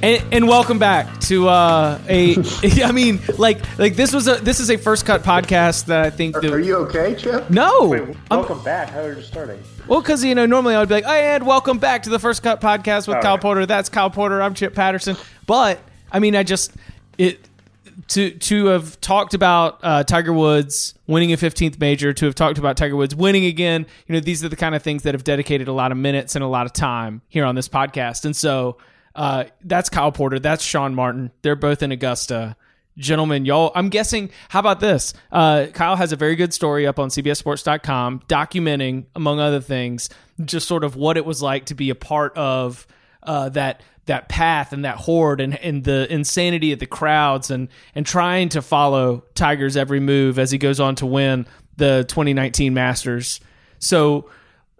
[0.00, 2.36] And, and, welcome back to uh, a.
[2.84, 6.10] I mean, like, like this was a this is a first cut podcast that I
[6.10, 6.36] think.
[6.36, 7.50] Are, that, are you okay, Chip?
[7.50, 7.88] No.
[7.88, 8.90] Wait, welcome I'm, back.
[8.90, 9.60] How are you starting?
[9.88, 12.20] Well, because you know, normally I would be like, "Hey, and welcome back to the
[12.20, 13.42] first cut podcast with All Kyle right.
[13.42, 14.40] Porter." That's Kyle Porter.
[14.40, 15.16] I'm Chip Patterson.
[15.46, 15.80] But
[16.12, 16.74] I mean, I just
[17.16, 17.40] it
[18.08, 22.58] to to have talked about uh, Tiger Woods winning a 15th major, to have talked
[22.58, 23.84] about Tiger Woods winning again.
[24.06, 26.36] You know, these are the kind of things that have dedicated a lot of minutes
[26.36, 28.76] and a lot of time here on this podcast, and so.
[29.18, 30.38] Uh, that's Kyle Porter.
[30.38, 31.32] That's Sean Martin.
[31.42, 32.56] They're both in Augusta.
[32.96, 35.12] Gentlemen, y'all, I'm guessing, how about this?
[35.32, 40.08] Uh, Kyle has a very good story up on CBSSports.com documenting, among other things,
[40.44, 42.86] just sort of what it was like to be a part of
[43.24, 47.68] uh, that that path and that horde and, and the insanity of the crowds and
[47.94, 51.44] and trying to follow Tiger's every move as he goes on to win
[51.76, 53.40] the 2019 Masters.
[53.80, 54.30] So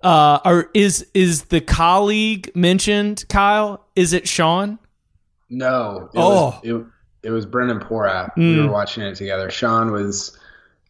[0.03, 3.25] uh, or is is the colleague mentioned?
[3.29, 4.79] Kyle, is it Sean?
[5.51, 6.11] No.
[6.15, 6.87] It oh, was, it,
[7.29, 8.35] it was Brendan Porath.
[8.37, 8.57] Mm.
[8.57, 9.51] We were watching it together.
[9.51, 10.39] Sean was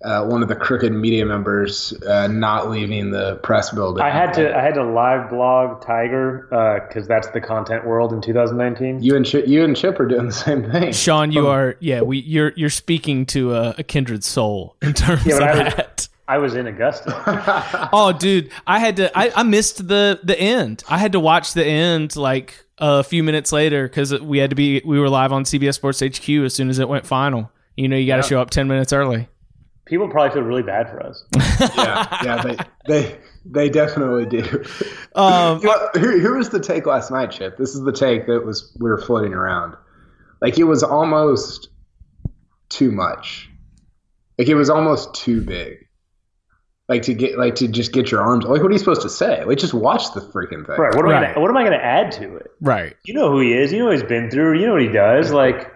[0.04, 4.02] uh, one of the crooked media members uh, not leaving the press building.
[4.02, 6.46] I had to I had to live blog Tiger
[6.88, 9.02] because uh, that's the content world in 2019.
[9.02, 10.92] You and Chip, you and Chip are doing the same thing.
[10.92, 12.02] Sean, you are yeah.
[12.02, 16.08] We you're you're speaking to a, a kindred soul in terms yeah, of that.
[16.28, 17.88] I was in Augusta.
[17.92, 19.18] oh, dude, I had to.
[19.18, 20.84] I, I missed the the end.
[20.86, 24.56] I had to watch the end like a few minutes later because we had to
[24.56, 24.82] be.
[24.84, 27.50] We were live on CBS Sports HQ as soon as it went final.
[27.76, 28.28] You know, you got to yeah.
[28.28, 29.26] show up ten minutes early.
[29.86, 31.24] People probably feel really bad for us.
[31.78, 32.56] yeah, yeah, they
[32.86, 34.64] they they definitely do.
[35.14, 37.56] Um, you know, here, here was the take last night, Chip.
[37.56, 39.76] This is the take that was we were floating around.
[40.42, 41.70] Like it was almost
[42.68, 43.48] too much.
[44.36, 45.87] Like it was almost too big
[46.88, 49.10] like to get like to just get your arms like what are you supposed to
[49.10, 51.22] say like just watch the freaking thing right what am, right.
[51.22, 53.72] I, gonna, what am I gonna add to it right you know who he is
[53.72, 55.72] you know what he's been through you know what he does like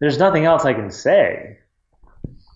[0.00, 1.58] there's nothing else I can say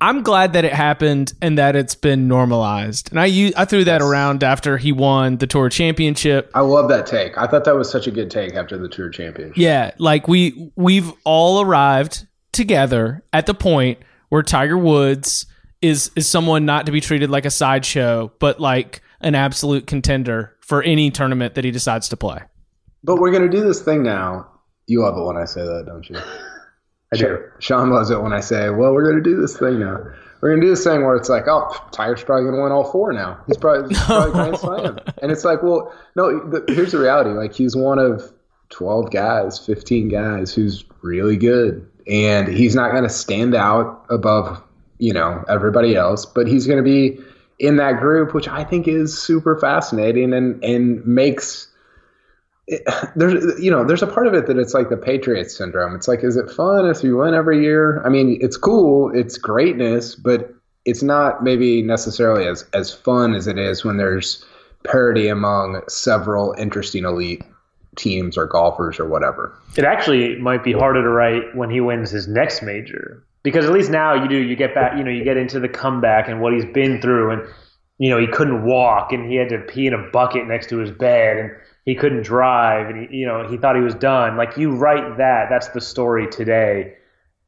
[0.03, 3.11] I'm glad that it happened and that it's been normalized.
[3.11, 6.51] And I I threw that around after he won the tour championship.
[6.55, 7.37] I love that take.
[7.37, 9.59] I thought that was such a good take after the tour championship.
[9.59, 13.99] Yeah, like we we've all arrived together at the point
[14.31, 15.45] where Tiger Woods
[15.83, 20.57] is is someone not to be treated like a sideshow, but like an absolute contender
[20.61, 22.41] for any tournament that he decides to play.
[23.03, 24.47] But we're gonna do this thing now.
[24.87, 26.19] You love it when I say that, don't you?
[27.13, 27.39] I do.
[27.59, 29.99] Sean loves it when I say, "Well, we're gonna do this thing now."
[30.41, 33.13] We're gonna do this thing where it's like, "Oh, Tiger's probably gonna win all four
[33.13, 33.39] now.
[33.47, 36.49] He's probably, he's probably Grand Slam." And it's like, well, no.
[36.49, 38.33] The, here's the reality: like he's one of
[38.71, 44.63] twelve guys, fifteen guys who's really good, and he's not gonna stand out above
[45.01, 47.19] you know everybody else, but he's going to be
[47.59, 51.69] in that group, which I think is super fascinating and and makes
[53.17, 55.95] there's you know there's a part of it that it's like the Patriots syndrome.
[55.95, 58.03] It's like is it fun if you win every year?
[58.05, 60.55] I mean, it's cool, it's greatness, but
[60.85, 64.45] it's not maybe necessarily as as fun as it is when there's
[64.85, 67.43] parity among several interesting elite
[67.97, 69.53] teams or golfers or whatever.
[69.77, 73.73] It actually might be harder to write when he wins his next major because at
[73.73, 76.41] least now you do you get back you know you get into the comeback and
[76.41, 77.43] what he's been through and
[77.99, 80.79] you know he couldn't walk and he had to pee in a bucket next to
[80.79, 81.51] his bed and
[81.85, 85.19] he couldn't drive and he, you know he thought he was done like you write
[85.19, 86.95] that that's the story today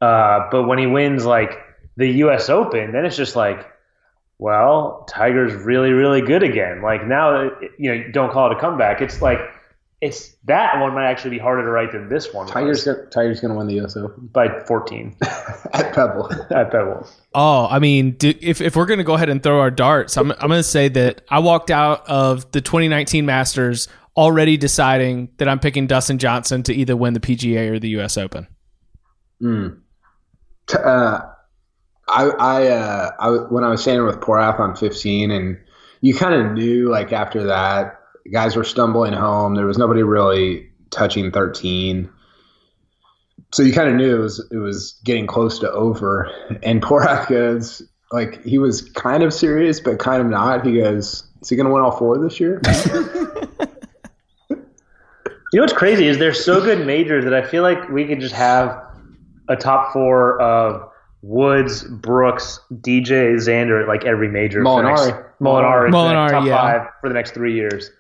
[0.00, 1.60] uh, but when he wins like
[1.96, 2.48] the U.S.
[2.48, 3.72] Open then it's just like
[4.42, 6.82] well, Tiger's really, really good again.
[6.82, 9.00] Like now, you know, don't call it a comeback.
[9.00, 9.38] It's like
[10.02, 12.49] it's that one might actually be harder to write than this one.
[12.49, 13.96] Tiger's gonna, Tiger's going to win the U.S.
[13.96, 16.28] Open by 14 at Pebble.
[16.50, 17.06] at Pebble.
[17.34, 20.32] Oh, I mean, do, if if we're gonna go ahead and throw our darts, I'm
[20.32, 25.60] I'm gonna say that I walked out of the 2019 Masters already deciding that I'm
[25.60, 28.19] picking Dustin Johnson to either win the PGA or the U.S.
[28.19, 28.48] Open.
[29.40, 29.78] Mm.
[30.75, 31.20] Uh,
[32.08, 35.58] I, I, uh, I, when I was standing with Porath on 15, and
[36.00, 39.54] you kind of knew like after that, guys were stumbling home.
[39.54, 42.08] There was nobody really touching 13.
[43.52, 46.30] So you kind of knew it was, it was getting close to over.
[46.62, 50.66] And Porath goes, like, he was kind of serious, but kind of not.
[50.66, 52.60] He goes, Is he going to win all four this year?
[55.52, 58.20] You know what's crazy is they're so good majors that I feel like we could
[58.20, 58.82] just have
[59.48, 60.88] a top four of
[61.20, 64.62] Woods, Brooks, DJ, Xander at like every major.
[64.62, 65.12] Molinari.
[65.42, 65.90] Molinari.
[65.90, 66.56] Molinari, top yeah.
[66.56, 67.90] five for the next three years.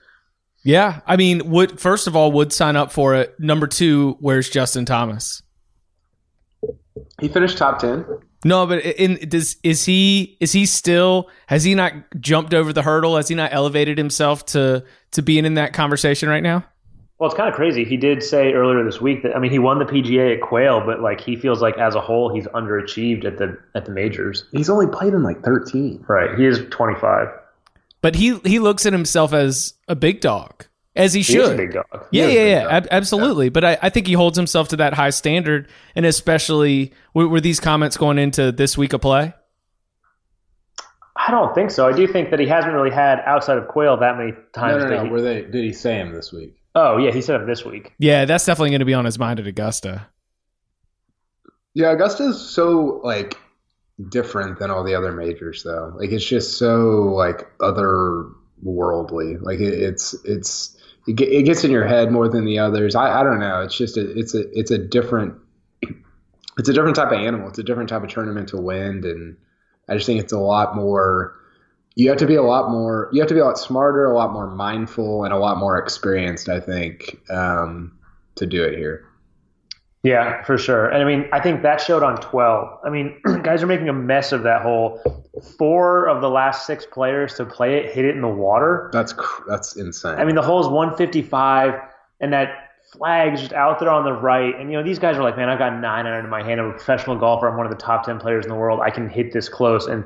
[0.64, 3.38] Yeah, I mean, would first of all would sign up for it.
[3.40, 5.42] Number two, where's Justin Thomas?
[7.20, 8.04] he finished top 10.
[8.44, 12.82] No, but in does is he is he still has he not jumped over the
[12.82, 13.16] hurdle?
[13.16, 16.64] Has he not elevated himself to to being in that conversation right now?
[17.18, 17.84] Well, it's kind of crazy.
[17.84, 20.84] He did say earlier this week that I mean he won the PGA at Quail,
[20.84, 24.44] but like he feels like as a whole he's underachieved at the at the majors.
[24.50, 26.04] He's only played in like 13.
[26.08, 26.36] Right.
[26.36, 27.28] He is 25.
[28.02, 30.66] But he he looks at himself as a big dog,
[30.96, 31.42] as he He should.
[31.44, 31.86] is a big dog.
[32.10, 32.72] Yeah, is yeah, a big yeah, dog.
[32.72, 33.48] ab- absolutely.
[33.48, 37.40] But I, I think he holds himself to that high standard, and especially were, were
[37.40, 39.32] these comments going into this week of play?
[41.14, 41.86] I don't think so.
[41.86, 44.82] I do think that he hasn't really had outside of Quail that many times.
[44.82, 45.04] no, that no.
[45.04, 46.56] he- Were they, did he say him this week?
[46.74, 47.92] oh yeah, he said him this week.
[47.98, 50.08] Yeah, that's definitely going to be on his mind at Augusta.
[51.74, 53.36] Yeah, Augusta's so like
[54.08, 55.92] different than all the other majors, though.
[55.96, 59.40] Like it's just so like otherworldly.
[59.42, 62.94] Like it, it's it's it, it gets in your head more than the others.
[62.94, 63.62] I, I don't know.
[63.62, 65.34] It's just a, it's a it's a different
[66.58, 67.48] it's a different type of animal.
[67.48, 69.36] It's a different type of tournament to win, and
[69.88, 71.36] I just think it's a lot more.
[71.94, 73.10] You have to be a lot more.
[73.12, 75.76] You have to be a lot smarter, a lot more mindful, and a lot more
[75.78, 76.48] experienced.
[76.48, 77.98] I think um,
[78.36, 79.06] to do it here.
[80.02, 80.88] Yeah, for sure.
[80.88, 82.78] And I mean, I think that showed on 12.
[82.84, 85.00] I mean, guys are making a mess of that hole.
[85.56, 88.90] Four of the last six players to play it hit it in the water.
[88.92, 90.18] That's cr- that's insane.
[90.18, 91.80] I mean, the hole's 155,
[92.20, 94.58] and that flag's just out there on the right.
[94.58, 96.60] And, you know, these guys are like, man, I've got nine iron in my hand.
[96.60, 97.48] I'm a professional golfer.
[97.48, 98.80] I'm one of the top 10 players in the world.
[98.80, 99.86] I can hit this close.
[99.86, 100.04] And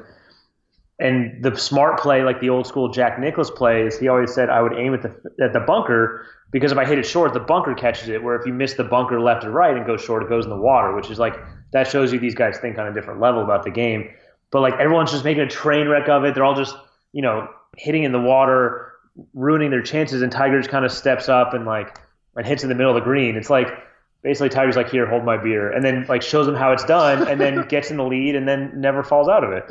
[0.98, 4.62] and the smart play, like the old school Jack Nicklaus plays, he always said I
[4.62, 5.14] would aim at the
[5.44, 8.22] at the bunker because if I hit it short, the bunker catches it.
[8.22, 10.50] Where if you miss the bunker left or right and go short, it goes in
[10.50, 10.94] the water.
[10.96, 11.34] Which is like
[11.72, 14.10] that shows you these guys think on a different level about the game.
[14.50, 16.34] But like everyone's just making a train wreck of it.
[16.34, 16.74] They're all just
[17.12, 17.46] you know
[17.76, 18.92] hitting in the water,
[19.34, 20.22] ruining their chances.
[20.22, 21.98] And Tiger just kind of steps up and like
[22.36, 23.36] and hits in the middle of the green.
[23.36, 23.68] It's like
[24.22, 27.28] basically Tiger's like here, hold my beer, and then like shows them how it's done,
[27.28, 29.64] and then gets in the lead, and then never falls out of it.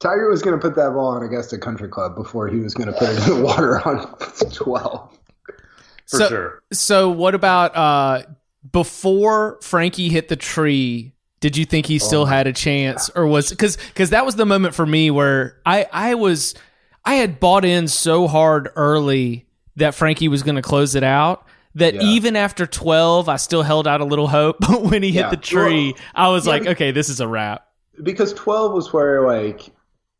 [0.00, 2.88] Tiger was going to put that ball on Augusta Country Club before he was going
[2.88, 4.06] to put it in the water on
[4.52, 5.18] 12.
[6.06, 6.62] For so, sure.
[6.72, 8.22] So what about uh,
[8.70, 11.12] before Frankie hit the tree?
[11.40, 14.34] Did you think he still Oh had a chance, or was because because that was
[14.36, 16.54] the moment for me where I I was
[17.04, 19.46] I had bought in so hard early
[19.76, 21.46] that Frankie was going to close it out.
[21.74, 22.02] That Yeah.
[22.02, 24.56] even after twelve, I still held out a little hope.
[24.60, 25.22] But when he Yeah.
[25.28, 27.66] hit the tree, Well, I was yeah, like, okay, this is a wrap.
[28.02, 29.70] Because 12 was where, like,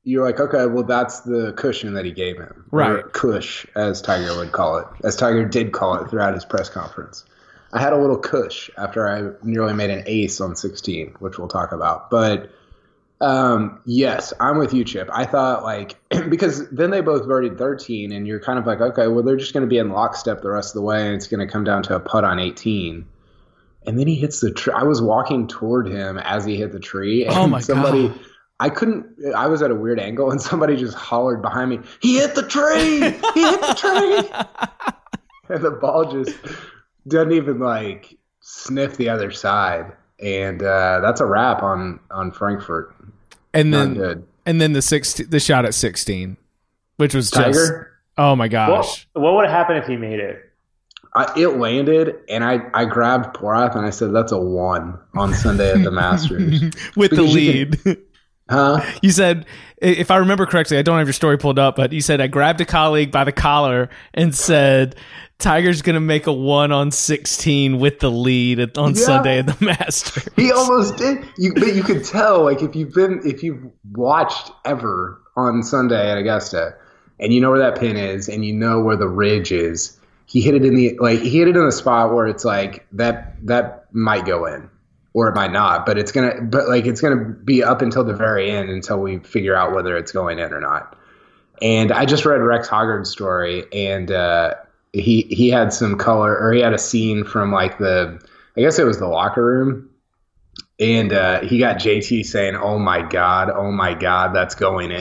[0.04, 2.66] you're like, okay, well, that's the cushion that he gave him.
[2.70, 3.02] Right.
[3.12, 7.24] Cush, as Tiger would call it, as Tiger did call it throughout his press conference.
[7.72, 11.48] I had a little cush after I nearly made an ace on 16, which we'll
[11.48, 12.08] talk about.
[12.10, 12.50] But
[13.20, 15.08] um, yes, I'm with you, Chip.
[15.12, 15.96] I thought, like,
[16.28, 19.54] because then they both birdied 13, and you're kind of like, okay, well, they're just
[19.54, 21.64] going to be in lockstep the rest of the way, and it's going to come
[21.64, 23.06] down to a putt on 18.
[23.86, 24.72] And then he hits the tree.
[24.74, 28.08] I was walking toward him as he hit the tree, and Oh my somebody.
[28.08, 28.20] God.
[28.64, 29.06] I couldn't.
[29.36, 31.80] I was at a weird angle, and somebody just hollered behind me.
[32.00, 33.00] He hit the tree.
[33.34, 34.94] He hit the tree.
[35.54, 36.34] and the ball just
[37.06, 42.94] doesn't even like sniff the other side, and uh, that's a wrap on on Frankfurt.
[43.52, 44.26] And Not then good.
[44.46, 46.38] and then the six the shot at sixteen,
[46.96, 47.92] which was just Tiger.
[48.16, 49.06] oh my What, gosh.
[49.12, 50.40] what would have happened if he made it?
[51.16, 55.34] I, it landed, and I, I grabbed Porath and I said, "That's a one on
[55.34, 56.60] Sunday at the Masters."
[56.96, 57.98] with the Because you lead.
[58.48, 58.84] Huh?
[59.02, 59.46] You said,
[59.78, 62.26] if I remember correctly, I don't have your story pulled up, but you said I
[62.26, 64.96] grabbed a colleague by the collar and said,
[65.38, 69.00] "Tiger's going to make a one on sixteen with the lead on Yeah.
[69.02, 71.24] Sunday at the Masters." He almost did.
[71.36, 76.10] You, but you could tell, like if you've been, if you've watched ever on Sunday
[76.10, 76.74] at Augusta,
[77.20, 79.98] and you know where that pin is, and you know where the ridge is.
[80.26, 82.86] He hit it in the like he hit it in the spot where it's like
[82.92, 84.70] that that might go in,
[85.14, 88.12] or it might not, but it's gonna but like it's gonna be up until the
[88.12, 90.98] very end until we figure out whether it's going in or not.
[91.62, 94.54] And I just read Rex Hoggard's story, and uh,
[94.92, 98.20] he he had some color, or he had a scene from like the,
[98.56, 99.88] I guess it was the locker room,
[100.80, 104.98] and uh, he got JT saying, "Oh my God, oh my God, that's going in."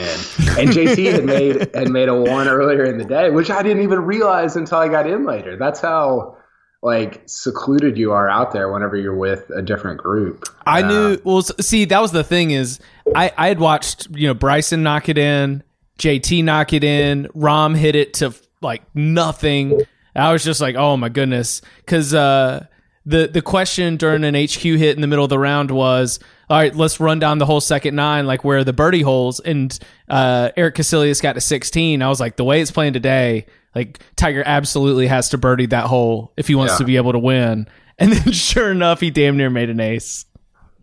[0.56, 3.82] And JT had made had made a one earlier in the day, which I didn't
[3.82, 5.56] even realize until I got in later.
[5.56, 6.36] That's how
[6.84, 10.44] like secluded you are out there whenever you're with a different group.
[10.66, 11.18] I knew.
[11.24, 12.78] Well, see, that was the thing is,
[13.14, 15.64] I I had watched you know Bryson knock it in,
[15.98, 19.80] JT knock it in, Rahm hit it to like nothing.
[20.14, 22.66] I was just like, oh my goodness, because uh,
[23.06, 26.58] the the question during an HQ hit in the middle of the round was, all
[26.58, 29.76] right, let's run down the whole second nine, like where are the birdie holes, and
[30.10, 32.02] uh, Eric Casilius got to 16.
[32.02, 35.84] I was like, the way it's playing today, like Tiger absolutely has to birdie that
[35.86, 36.78] hole if he wants Yeah.
[36.78, 37.66] to be able to win.
[37.96, 40.24] And then sure enough, he damn near made an ace.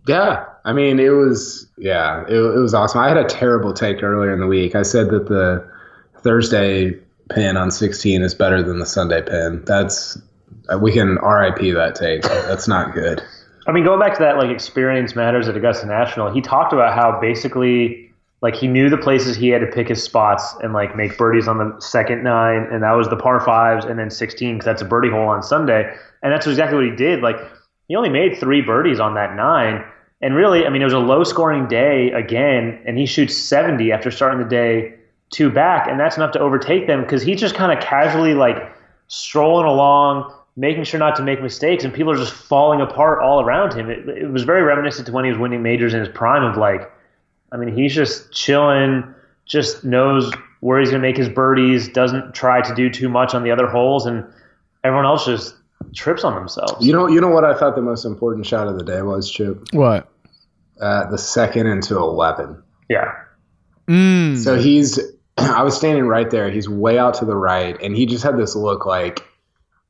[0.08, 3.02] Yeah, I mean, it was yeah, it, it was awesome.
[3.02, 4.76] I had a terrible take earlier in the week.
[4.76, 5.62] I said that the
[6.22, 6.92] Thursday
[7.30, 9.62] pin on 16 is better than the Sunday pin.
[9.66, 10.18] That's
[10.80, 12.22] we can RIP that take.
[12.24, 13.22] That's not good.
[13.68, 16.32] I mean, going back to that, like experience matters at Augusta National.
[16.34, 18.01] He talked about how basically,
[18.42, 21.48] like, he knew the places he had to pick his spots and like make birdies
[21.48, 24.82] on the second nine, and that was the par fives, and then 16 because that's
[24.82, 27.22] a birdie hole on Sunday, and that's exactly what he did.
[27.22, 27.38] Like,
[27.88, 29.84] he only made three birdies on that nine,
[30.22, 33.92] and really, I mean, it was a low scoring day again, and he shoots 70
[33.92, 34.96] after starting the day
[35.32, 38.58] two back, and that's enough to overtake them because he's just kind of casually like
[39.08, 43.42] strolling along, making sure not to make mistakes, and people are just falling apart all
[43.42, 43.90] around him.
[43.90, 46.58] It, it was very reminiscent to when he was winning majors in his prime of
[46.58, 46.92] like,
[47.52, 49.14] I mean, he's just chilling,
[49.46, 50.32] just knows
[50.62, 53.52] where he's going to make his birdies, doesn't try to do too much on the
[53.52, 54.26] other holes, and
[54.84, 55.56] everyone else just
[55.94, 56.86] trips on themselves.
[56.86, 59.30] You know, you know what I thought the most important shot of the day was,
[59.30, 59.74] Chip.
[59.74, 60.08] What?
[60.80, 62.62] Uh, the second into 11.
[62.90, 63.14] yeah.
[63.88, 64.38] Mm.
[64.38, 65.00] So he's,
[65.38, 66.50] I was standing right there.
[66.50, 69.28] He's way out to the right, and he just had this look like,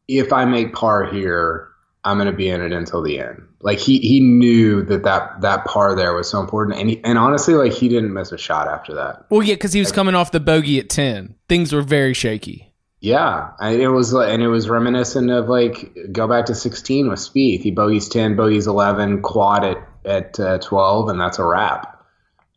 [0.07, 1.70] if I make par here,
[2.03, 3.43] I'm going to be in it until the end.
[3.61, 7.17] Like he he knew that that that par there was so important, and he, and
[7.17, 9.25] honestly, like he didn't miss a shot after that.
[9.29, 11.35] Well, yeah, because he was coming off the bogey at 10.
[11.47, 12.73] Things were very shaky.
[13.01, 17.07] Yeah, and it was like- and it was reminiscent of like go back to 16
[17.09, 17.61] with Spieth.
[17.61, 22.03] He bogeys 10, bogeys 11, quad at at uh, 12, and that's a wrap.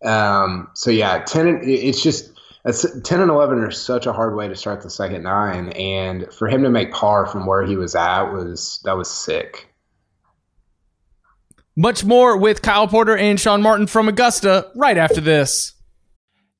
[0.02, 1.60] Um, so yeah, 10.
[1.64, 2.30] It's just
[2.64, 6.32] that's 10 and 11 are such a hard way to start the second nine, and
[6.32, 9.68] for him to make par from where he was at was that was sick.
[11.76, 15.72] Much more with Kyle Porter and Sean Martin from Augusta right after this.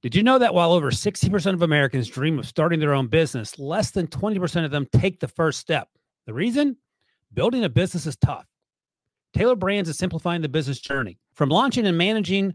[0.03, 3.59] Did you know that while over 60% of Americans dream of starting their own business,
[3.59, 5.89] less than 20% of them take the first step?
[6.27, 6.77] The reason?
[7.33, 8.45] Building a business is tough.
[9.33, 11.19] Tailor Brands is simplifying the business journey.
[11.33, 12.55] From launching and managing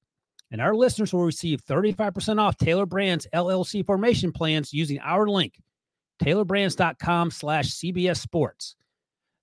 [0.51, 5.61] And our listeners will receive 35% off Tailor Brands LLC formation plans using our link,
[6.21, 8.75] tailorbrands.com slash CBS Sports.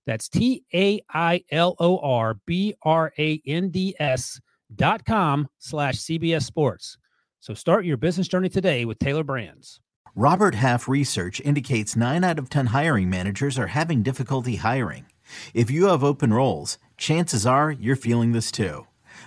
[0.07, 4.41] That's T A I L O R B R A N D S
[4.75, 6.99] dot com slash CBS Sports.
[7.41, 9.81] So start your business journey today with Tailor Brands.
[10.15, 15.07] Robert Half research indicates 9 out of 10 hiring managers are having difficulty hiring.
[15.55, 18.87] If you have open roles, chances are you're feeling this too.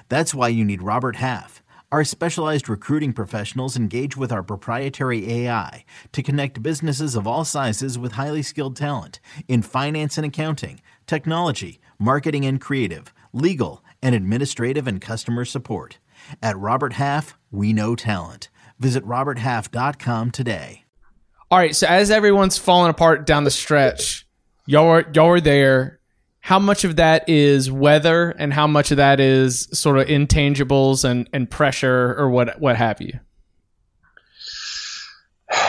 [0.09, 1.60] That's why you need Robert Half.
[1.91, 5.83] Our specialized recruiting professionals engage with our proprietary AI
[6.13, 9.19] to connect businesses of all sizes with highly skilled talent
[9.49, 15.99] in finance and accounting, technology, marketing and creative, legal, and administrative and customer support.
[16.41, 18.47] At Robert Half, we know talent.
[18.79, 20.85] Visit roberthalf.com today.
[21.49, 24.25] All right, so as everyone's falling apart down the stretch,
[24.65, 25.99] y'all were, y'all were there.
[26.41, 31.05] How much of that is weather, and how much of that is sort of intangibles
[31.05, 33.19] and, and pressure, or what what have you?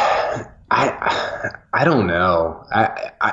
[0.70, 2.64] I I don't know.
[2.72, 3.32] I I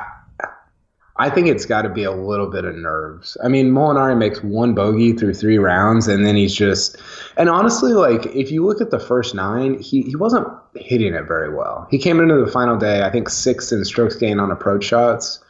[1.20, 3.36] I think it's got to be a little bit of nerves.
[3.44, 6.96] I mean, Molinari makes one bogey through three rounds, and then he's just.
[7.36, 11.26] And honestly, like if you look at the first nine, he he wasn't hitting it
[11.28, 11.86] very well.
[11.90, 15.40] He came into the final day, I think sixth in strokes gained on approach shots,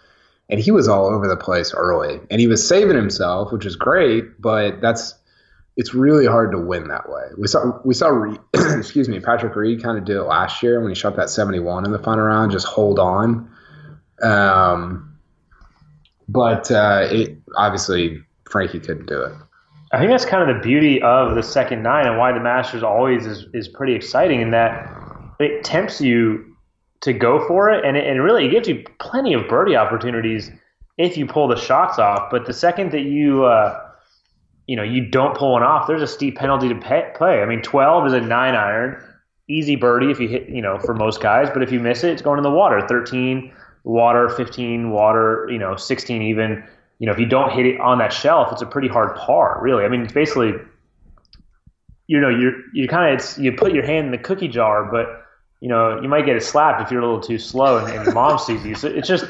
[0.51, 3.77] and he was all over the place early, and he was saving himself, which is
[3.77, 5.15] great, but that's.
[5.77, 7.23] It's really hard to win that way.
[7.39, 10.91] We saw we saw excuse me Patrick Reed kind of did it last year when
[10.91, 13.51] he shot that 71 in the final round, just hold on.
[14.21, 15.19] Um,
[16.29, 19.33] but uh, it obviously Frankie couldn't do it.
[19.93, 22.83] I think that's kind of the beauty of the second nine and why the Masters
[22.83, 24.89] always is, is pretty exciting in that
[25.41, 26.50] it tempts you
[27.03, 30.51] to go for it and it, and really it gives you plenty of birdie opportunities
[30.99, 32.31] if you pull the shots off.
[32.31, 33.81] But the second that you uh,
[34.67, 37.43] you know you don't pull one off, there's a steep penalty to pay, play.
[37.43, 39.03] I mean, 12 is a nine iron,
[39.49, 42.11] easy birdie if you hit you know for most guys, but if you miss it,
[42.11, 42.87] it's going in the water.
[42.87, 43.53] 13
[43.85, 46.63] water, 15 water, you know, 16 even.
[46.99, 49.59] You know, if you don't hit it on that shelf, it's a pretty hard par,
[49.63, 49.85] really.
[49.85, 50.53] I mean, it's basically,
[52.09, 55.25] you know, you're you kind of you put your hand in the cookie jar, but
[55.61, 58.05] you know, you might get it slapped if you're a little too slow and, and
[58.05, 58.75] your mom sees you.
[58.75, 59.27] So it's just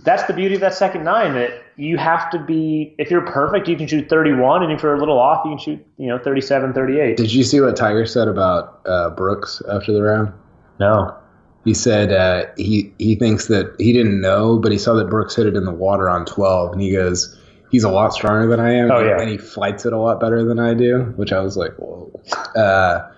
[0.00, 3.68] that's the beauty of that second nine that you have to be if you're perfect
[3.68, 6.18] you can shoot 31 and if you're a little off you can shoot you know
[6.18, 10.32] 37 38 did you see what tiger said about uh, brooks after the round
[10.78, 11.16] no
[11.64, 15.36] he said uh, he he thinks that he didn't know, but he saw that Brooks
[15.36, 17.38] hit it in the water on 12, and he goes,
[17.70, 19.20] he's a lot stronger than I am, oh, yeah.
[19.20, 22.20] and he flights it a lot better than I do, which I was like, whoa.
[22.56, 23.08] Uh,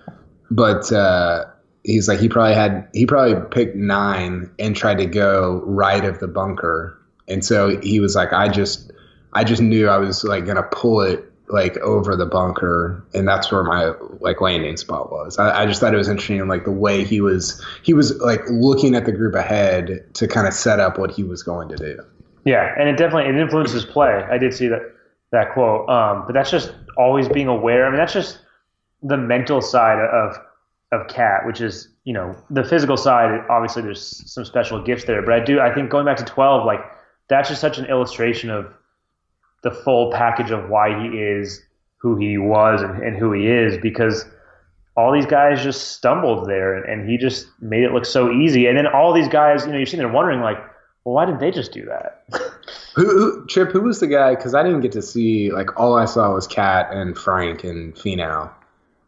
[0.51, 1.45] but uh,
[1.85, 6.19] he's like, he probably had he probably picked nine and tried to go right of
[6.19, 8.91] the bunker, and so he was like, I just
[9.33, 13.05] I just knew I was like gonna pull it like over the bunker.
[13.13, 15.37] And that's where my like landing spot was.
[15.37, 18.41] I, I, just thought it was interesting like the way he was he was like
[18.49, 21.75] looking at the group ahead to kind of set up what he was going to
[21.75, 21.99] do.
[22.45, 24.25] Yeah and it definitely it influences play.
[24.29, 24.81] I did see that
[25.31, 25.87] that quote.
[25.89, 27.85] Um, but that's just always being aware.
[27.85, 28.39] I mean that's just
[29.03, 30.37] the mental side of
[30.95, 35.21] of cat which is you know the physical side obviously there's some special gifts there
[35.21, 36.79] but i do i think going back to 12 like
[37.27, 38.71] that's just such an illustration of
[39.63, 41.61] the full package of why he is
[41.97, 44.25] who he was and, and who he is because
[44.95, 48.67] all these guys just stumbled there and, and, he just made it look so easy.
[48.67, 50.57] And then all these guys, you know, you're sitting there wondering like,
[51.03, 52.23] well, why didn't they just do that?
[52.95, 54.35] who, who, Chip, who was the guy?
[54.35, 57.93] Cause I didn't get to see, like all I saw was Cat and Frank and
[57.93, 58.49] Finau.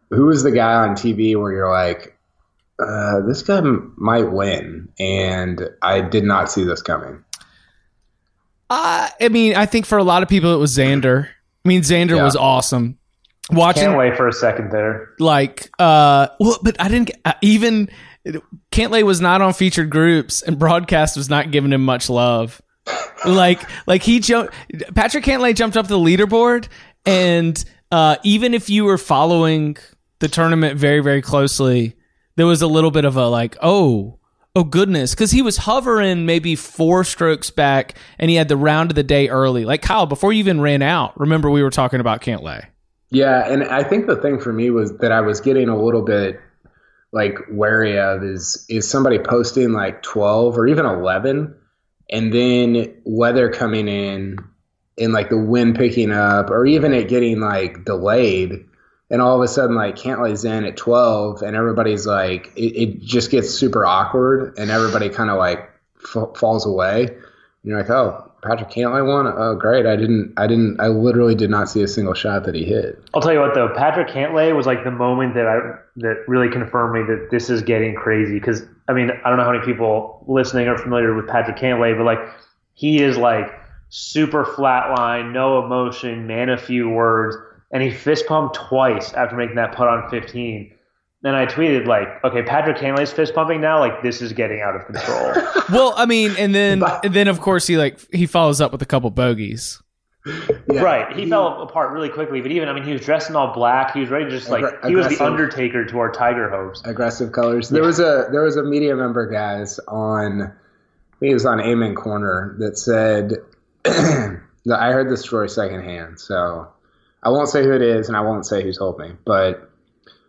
[0.10, 2.18] Who was the guy on TV where you're like,
[2.80, 3.62] uh, this guy
[3.96, 4.90] might win.
[5.00, 7.24] And I did not see this coming.
[8.70, 11.28] Uh, I mean, I think for a lot of people it was Xander.
[11.28, 12.24] I mean, Xander yeah.
[12.24, 12.98] was awesome.
[13.50, 15.10] Watching, can't wait for a second there.
[15.20, 17.90] Like, uh, well, but I didn't uh, even.
[18.74, 22.62] Cantlay was not on featured groups, and broadcast was not giving him much love.
[23.26, 24.54] like, like he jumped.
[24.96, 26.68] Patrick Cantlay jumped up the leaderboard,
[27.06, 29.78] and uh, even if you were following
[30.20, 31.96] the tournament very, very closely,
[32.36, 34.18] there was a little bit of a like, oh,
[34.58, 38.90] Oh goodness, because he was hovering maybe four strokes back, and he had the round
[38.90, 39.66] of the day early.
[39.66, 42.66] Like Kyle, before you even ran out, remember we were talking about Cantlay.
[43.12, 46.02] Yeah, and I think the thing for me was that I was getting a little
[46.02, 46.40] bit
[47.12, 51.56] like wary of is is somebody posting like twelve or even eleven,
[52.10, 54.40] and then weather coming in
[54.98, 58.66] and like the wind picking up, or even it getting like delayed
[59.10, 63.02] and all of a sudden like Cantlay's in at 12 and everybody's like it, it
[63.02, 65.70] just gets super awkward and everybody kind of like
[66.04, 67.04] f- falls away.
[67.04, 67.16] And
[67.64, 69.86] you're like oh Patrick Cantlay won oh great.
[69.86, 73.02] I didn't I didn't I literally did not see a single shot that he hit.
[73.14, 73.70] I'll tell you what though.
[73.70, 75.60] Patrick Cantlay was like the moment that I
[75.98, 78.40] that really confirmed me that this is getting crazy.
[78.40, 81.98] Because I mean I don't know how many people listening are familiar with Patrick Cantlay
[81.98, 82.20] but like
[82.74, 83.48] he is like
[83.90, 87.38] super flatline no emotion man a few words
[87.72, 90.74] and he fist pumped twice after making that putt on 15.
[91.24, 93.80] Then I tweeted like, "Okay, Patrick Cantlay's fist pumping now.
[93.80, 95.34] Like this is getting out of control."
[95.72, 98.82] well, I mean, and then and then of course he like he follows up with
[98.82, 99.82] a couple bogeys.
[100.70, 102.42] Yeah, right, he, he, fell apart really quickly.
[102.42, 103.94] But even I mean, he was dressed in all black.
[103.94, 106.82] He was ready to just like he was the Undertaker to our Tiger hopes.
[106.86, 107.70] Aggressive colors.
[107.70, 110.44] There was a there was a media member guys on.
[110.44, 113.34] I think it was on Amen Corner that said
[113.86, 116.20] I heard the story secondhand.
[116.20, 116.68] So
[117.24, 119.70] I won't say who it is, and I won't say who told me, but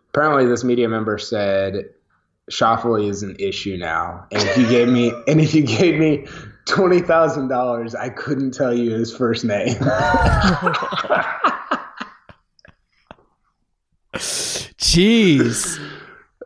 [0.09, 1.89] apparently this media member said
[2.51, 6.25] Schauffele is an issue now, and if you gave me and if you gave me
[6.65, 9.75] twenty thousand dollars, I couldn't tell you his first name.
[14.79, 15.79] Jeez.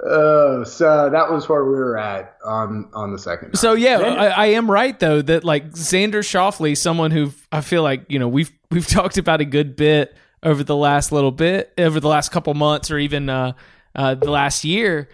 [0.06, 3.56] Uh, so that was where we were at on on the second.
[3.58, 7.84] So yeah, I, I am right though that like Xander Schauffele, someone who I feel
[7.84, 11.73] like you know we've we've talked about a good bit over the last little bit,
[11.77, 13.53] over the last couple months, or even uh,
[13.95, 15.10] uh, the last year.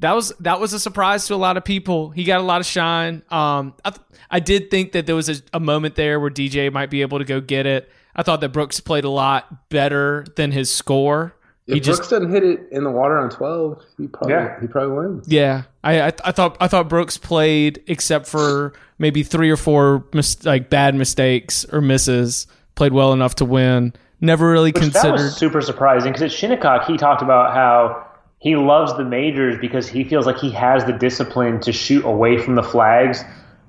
[0.00, 2.10] That was that was a surprise to a lot of people.
[2.10, 3.22] He got a lot of shine.
[3.30, 6.70] Um, I, th- I did think that there was a, a moment there where DJ
[6.70, 7.90] might be able to go get it.
[8.14, 11.34] I thought that Brooks played a lot better than his score.
[11.66, 14.60] If he Brooks just doesn't hit it in the water on twelve, he probably Yeah.
[14.60, 15.28] he probably wins.
[15.28, 20.04] Yeah, I, I I thought I thought Brooks played except for maybe three or four
[20.12, 23.94] mis- like bad mistakes or misses, played well enough to win.
[24.20, 25.12] Never really Which that considered.
[25.12, 28.06] was super surprising because at Shinnecock he talked about how
[28.38, 32.38] he loves the majors because he feels like he has the discipline to shoot away
[32.38, 33.22] from the flags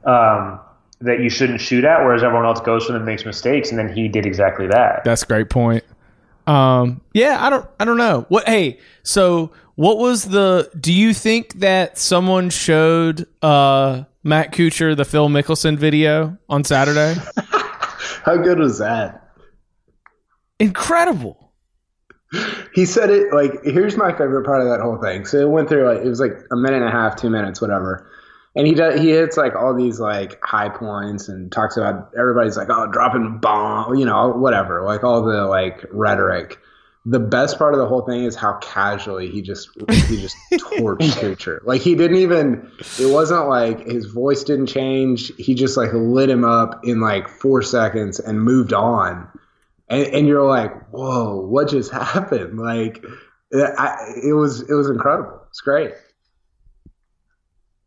[0.05, 0.59] um,
[1.01, 3.77] that you shouldn't shoot at, whereas everyone else goes for them and makes mistakes, and
[3.79, 5.03] then he did exactly that.
[5.03, 5.83] That's a great point.
[6.47, 8.47] Um, yeah, I don't I don't know what.
[8.47, 10.69] Hey, so what was the?
[10.79, 17.19] Do you think that someone showed uh Matt Kuchar the Phil Mickelson video on Saturday?
[18.23, 19.26] How good was that?
[20.59, 21.47] Incredible.
[22.73, 25.25] He said it like here's my favorite part of that whole thing.
[25.25, 27.61] So it went through like it was like a minute and a half, two minutes,
[27.61, 28.09] whatever.
[28.55, 32.57] And he does he hits like all these like high points and talks about everybody's
[32.57, 36.59] like oh dropping bomb, you know whatever like all the like rhetoric.
[37.05, 39.69] The best part of the whole thing is how casually he just
[40.09, 41.59] he just torched Kuchar.
[41.63, 45.31] Like he didn't even it wasn't like his voice didn't change.
[45.37, 49.29] He just like lit him up in like four seconds and moved on
[49.89, 52.59] and, and you're like, whoa, what just happened?
[52.59, 53.03] Like,
[53.53, 55.41] I, it was it was incredible.
[55.49, 55.93] It's great.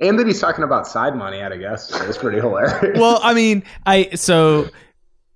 [0.01, 2.99] And that he's talking about side money at a guest is pretty hilarious.
[2.99, 4.71] well, I mean, I so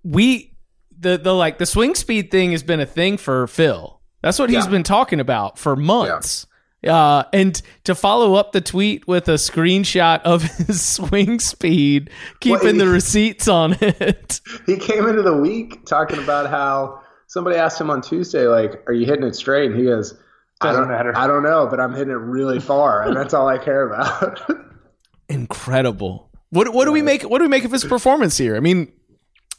[0.03, 0.57] we
[0.98, 4.00] the the like the swing speed thing has been a thing for Phil.
[4.22, 4.70] That's what he's Yeah.
[4.70, 6.46] been talking about for months.
[6.86, 12.60] Uh, and to follow up the tweet with a screenshot of his swing speed, keeping
[12.62, 14.40] Well, the receipts on it.
[14.66, 18.92] he came into the week talking about how somebody asked him on Tuesday, like, "Are
[18.92, 20.14] you hitting it straight?" And he goes,
[20.60, 21.16] "I Doesn't don't matter.
[21.16, 24.40] I don't know, but I'm hitting it really far, and that's all I care about."
[25.28, 26.30] Incredible.
[26.50, 27.22] What what do we make?
[27.22, 28.56] What do we make of his performance here?
[28.56, 28.92] I mean,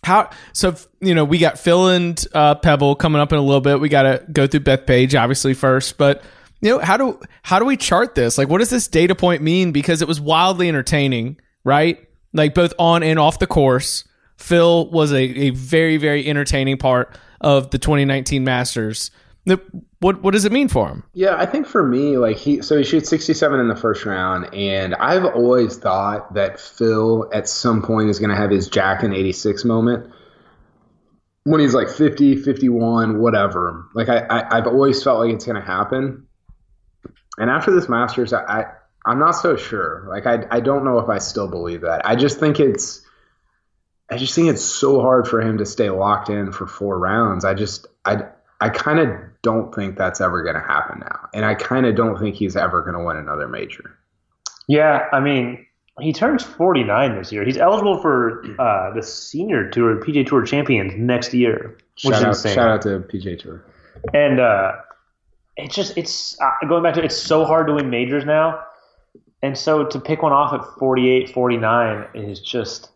[0.04, 0.30] how?
[0.54, 3.80] So you know, we got Phil and uh, Pebble coming up in a little bit.
[3.80, 6.24] We got to go through Bethpage obviously first, but
[6.66, 8.40] you know, how do how do we chart this?
[8.40, 9.72] Like, what does this data point mean?
[9.72, 12.00] Because it was wildly entertaining, right?
[12.34, 14.04] Like both on and off the course.
[14.38, 19.12] Phil was a, a very very entertaining part of the 2019 Masters.
[20.00, 21.04] What what does it mean for him?
[21.14, 24.52] Yeah, I think for me, like he, so he shoots 67 in the first round,
[24.52, 29.04] and I've always thought that Phil at some point is going to have his Jack
[29.04, 30.12] in 86 moment
[31.44, 33.86] when he's like 50, 51, whatever.
[33.94, 36.26] Like I, I I've always felt like it's going to happen.
[37.38, 38.66] And after this Masters, I, I
[39.06, 40.06] I'm not so sure.
[40.08, 42.06] Like I I don't know if I still believe that.
[42.06, 43.02] I just think it's
[44.10, 47.46] I just think it's so hard for him to stay locked in for four rounds.
[47.46, 48.24] I just I
[48.62, 49.10] I kind of
[49.42, 52.56] don't think that's ever going to happen now, and I kind of don't think he's
[52.56, 53.98] ever going to win another major.
[54.68, 55.66] Yeah, I mean,
[56.00, 57.44] he turns 49 this year.
[57.44, 62.22] He's eligible for uh, the senior tour, PGA Tour champions next year, which Shout is
[62.24, 62.56] out, insane.
[62.56, 63.64] shout out to PGA Tour.
[64.14, 64.74] And uh,
[65.58, 68.62] it's just it's uh, going back to it's so hard to win majors now,
[69.42, 72.90] and so to pick one off at 48, 49 is just.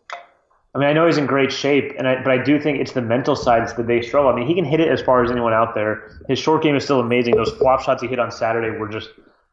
[0.72, 2.92] I mean, I know he's in great shape, and I, but I do think it's
[2.92, 4.30] the mental side that's the big struggle.
[4.30, 6.20] I mean, he can hit it as far as anyone out there.
[6.28, 7.34] His short game is still amazing.
[7.34, 9.08] Those flop shots he hit on Saturday were just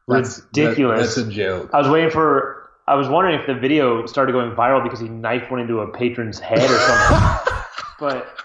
[0.06, 1.16] That's ridiculous.
[1.16, 1.70] that- that's a joke.
[1.72, 2.70] I was waiting for.
[2.86, 5.88] I was wondering if the video started going viral because he knifed one into a
[5.92, 7.56] patron's head or something.
[7.98, 8.38] but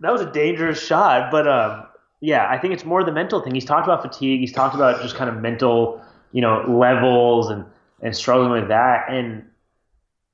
[0.00, 1.30] that was a dangerous shot.
[1.30, 1.86] But um,
[2.24, 3.54] yeah, I think it's more the mental thing.
[3.54, 4.40] He's talked about fatigue.
[4.40, 7.66] He's talked about just kind of mental, you know, levels and
[8.00, 9.04] and struggling with that.
[9.10, 9.44] And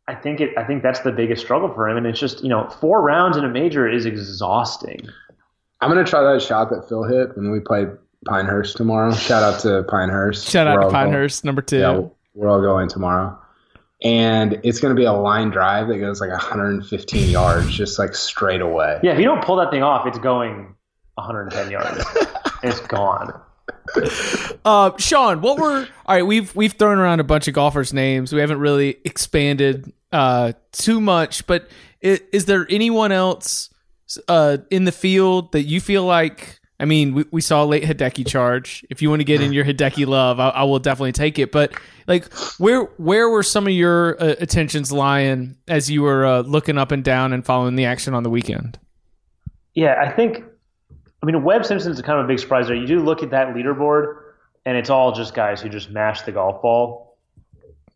[0.07, 0.57] I think it.
[0.57, 1.97] I think that's the biggest struggle for him.
[1.97, 5.09] And it's just you know, four rounds in a major is exhausting.
[5.81, 7.87] I'm gonna try that shot that Phil hit when we play
[8.25, 9.13] Pinehurst tomorrow.
[9.13, 10.49] Shout out to Pinehurst.
[10.49, 11.79] Shout out We're to all going- Pinehurst, number two.
[11.79, 12.03] Yeah,
[12.35, 13.37] we're all going tomorrow.
[14.03, 18.15] And it's going to be a line drive that goes like 115 yards, just like
[18.15, 18.99] straight away.
[19.03, 20.75] Yeah, if you don't pull that thing off, it's going
[21.21, 22.05] 110 yards.
[22.63, 23.33] it's gone.
[24.65, 26.23] Uh, Sean, what were all right?
[26.23, 28.33] We've we've thrown around a bunch of golfers' names.
[28.33, 31.69] We haven't really expanded uh, too much, but
[32.01, 33.71] is, is there anyone else
[34.29, 36.59] uh, in the field that you feel like?
[36.79, 38.87] I mean, we, we saw a late Hideki charge.
[38.89, 41.53] If you want to get in your Hideki love, I, I will definitely take it.
[41.53, 41.75] But
[42.07, 46.79] like, where where were some of your uh, attentions lying as you were uh, looking
[46.79, 48.79] up and down and following the action on the weekend?
[49.75, 50.43] Yeah, I think.
[51.23, 52.77] I mean, Webb Simpson's a kind of a big surprise there.
[52.77, 54.17] You do look at that leaderboard,
[54.65, 57.19] and it's all just guys who just mash the golf ball.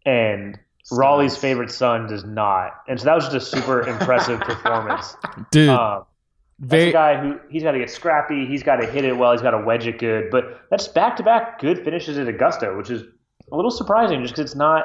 [0.04, 0.58] And
[0.90, 5.16] Raleigh's favorite son does not, and so that was just a super impressive performance.
[5.50, 6.04] Dude, Um,
[6.58, 8.46] that's very a guy who he's got to get scrappy.
[8.46, 9.32] He's got to hit it well.
[9.32, 10.30] He's got to wedge it good.
[10.30, 13.02] But that's back to back good finishes at Augusta, which is
[13.50, 14.84] a little surprising just because it's not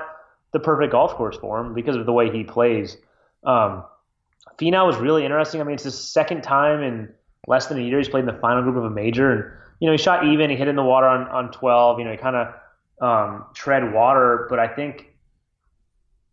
[0.51, 2.97] the perfect golf course for him because of the way he plays.
[3.43, 3.83] Um,
[4.57, 5.61] Finau was really interesting.
[5.61, 7.13] I mean, it's his second time in
[7.49, 9.43] less than a year he's played in the final group of a major, and
[9.79, 10.49] you know he shot even.
[10.49, 11.99] He hit in the water on on twelve.
[11.99, 12.53] You know he kind of
[13.01, 15.07] um, tread water, but I think.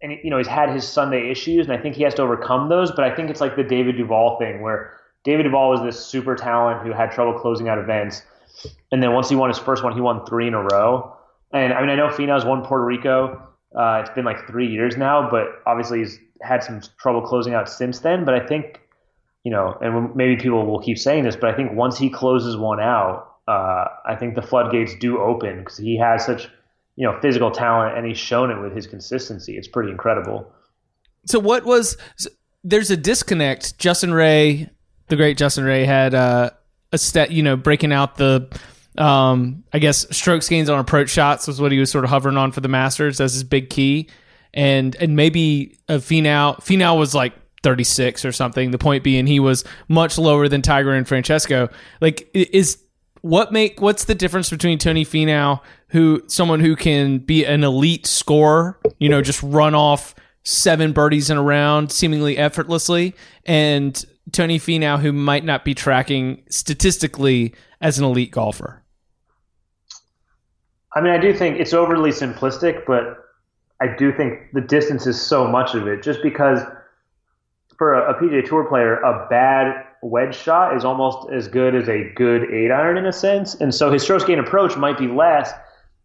[0.02, 2.68] And you know he's had his Sunday issues, and I think he has to overcome
[2.68, 2.92] those.
[2.92, 4.92] But I think it's like the David Duval thing, where
[5.24, 8.22] David Duval was this super talent who had trouble closing out events,
[8.92, 11.16] and then once he won his first one, he won three in a row.
[11.52, 13.42] And I mean, I know Finau's won Puerto Rico.
[13.74, 17.68] Uh, it's been like three years now, but obviously he's had some trouble closing out
[17.68, 18.24] since then.
[18.24, 18.80] But I think,
[19.46, 22.56] you know, and maybe people will keep saying this, but I think once he closes
[22.56, 26.48] one out, uh, I think the floodgates do open because he has such,
[26.96, 29.56] you know, physical talent and he's shown it with his consistency.
[29.56, 30.52] It's pretty incredible.
[31.26, 31.96] so what was
[32.64, 34.68] there's a disconnect justin ray
[35.06, 36.50] the great justin ray had uh,
[36.92, 38.48] a stat you know breaking out the
[38.98, 42.36] um i guess strokes gains on approach shots was what he was sort of hovering
[42.36, 44.08] on for the masters as his big key
[44.54, 47.32] and and maybe a Finau Finau was like
[47.66, 51.68] 36 or something the point being he was much lower than tiger and francesco
[52.00, 52.78] like is
[53.26, 58.06] what make what's the difference between Tony Finau, who someone who can be an elite
[58.06, 64.60] scorer, you know, just run off seven birdies in a round seemingly effortlessly, and Tony
[64.60, 68.84] Finau, who might not be tracking statistically as an elite golfer?
[70.94, 73.18] I mean, I do think it's overly simplistic, but
[73.80, 76.02] I do think the distance is so much of it.
[76.02, 76.60] Just because
[77.78, 81.88] for a, a PGA Tour player, a bad wedge shot is almost as good as
[81.88, 85.08] a good eight iron in a sense, and so his strokes gain approach might be
[85.08, 85.52] less,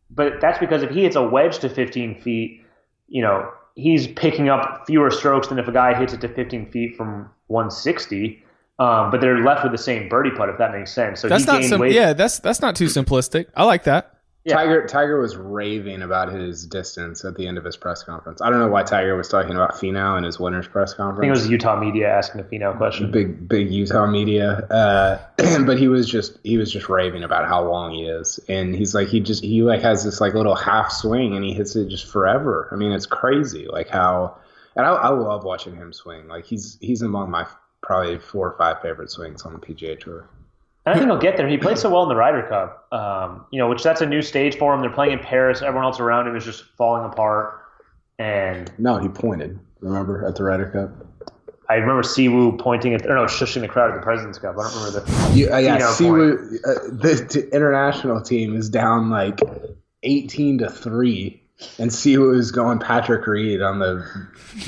[0.09, 2.63] but that's because if he hits a wedge to 15 feet,
[3.07, 6.71] you know, he's picking up fewer strokes than if a guy hits it to 15
[6.71, 8.43] feet from 160.
[8.79, 11.19] Um, but they're left with the same birdie putt, if that makes sense.
[11.19, 11.93] So That's not sim- weight.
[11.93, 13.45] yeah, that's that's not too simplistic.
[13.55, 14.20] I like that.
[14.43, 14.55] Yeah.
[14.55, 18.41] Tiger Tiger was raving about his distance at the end of his press conference.
[18.41, 21.19] I don't know why Tiger was talking about Finau in his winner's press conference.
[21.19, 23.11] I think it was Utah media asking the Finau question.
[23.11, 24.65] big big Utah media.
[24.67, 25.19] Uh,
[25.65, 28.95] but he was just he was just raving about how long he is, and he's
[28.95, 31.87] like he just he like has this like little half swing, and he hits it
[31.89, 32.67] just forever.
[32.71, 34.37] I mean, it's crazy like how,
[34.75, 36.27] and I, I love watching him swing.
[36.27, 37.45] Like he's he's among my
[37.83, 40.27] probably four or five favorite swings on the PGA Tour.
[40.85, 41.47] And I think he'll get there.
[41.47, 44.21] He played so well in the Ryder Cup, um, you know, which that's a new
[44.21, 44.81] stage for him.
[44.81, 45.61] They're playing in Paris.
[45.61, 47.61] Everyone else around him is just falling apart.
[48.17, 49.59] And No, he pointed.
[49.79, 51.07] Remember at the Ryder Cup.
[51.69, 54.57] I remember Siwoo pointing at, or no, shushing the crowd at the President's Cup.
[54.57, 55.31] I don't remember the.
[55.33, 59.39] You, uh, yeah, Siwoo, uh, the t- international team is down like
[60.03, 61.41] eighteen to three,
[61.79, 64.05] and Siwoo is going Patrick Reed on the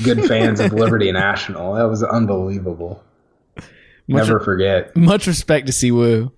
[0.02, 1.74] good fans of Liberty National.
[1.74, 3.04] That was unbelievable.
[4.08, 4.94] Much, Never forget.
[4.96, 6.30] much respect to Siwoo.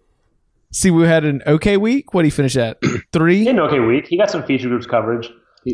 [0.72, 2.14] Siwoo had an okay week.
[2.14, 2.78] What did he finish at?
[2.82, 3.44] He Three.
[3.44, 4.06] had an okay week.
[4.06, 5.30] He got some feature groups coverage.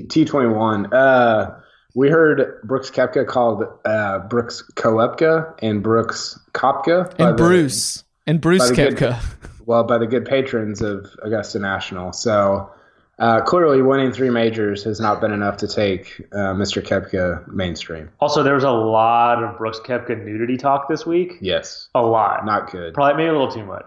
[0.08, 0.92] T twenty one.
[0.92, 1.58] Uh,
[1.94, 8.04] we heard Brooks Kepka called uh, Brooks Koepka and Brooks Kopka by And the- Bruce.
[8.26, 9.16] And Bruce by the good-
[9.66, 12.12] well, by the good patrons of Augusta National.
[12.12, 12.70] So
[13.18, 16.82] uh, clearly, winning three majors has not been enough to take uh, Mr.
[16.82, 18.10] Koepka mainstream.
[18.20, 21.34] Also, there was a lot of Brooks Koepka nudity talk this week.
[21.40, 22.44] Yes, A lot.
[22.46, 22.94] not good.
[22.94, 23.84] Probably maybe a little too much.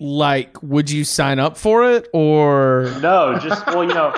[0.00, 2.92] Like, would you sign up for it or?
[3.00, 4.12] No, just well, you know,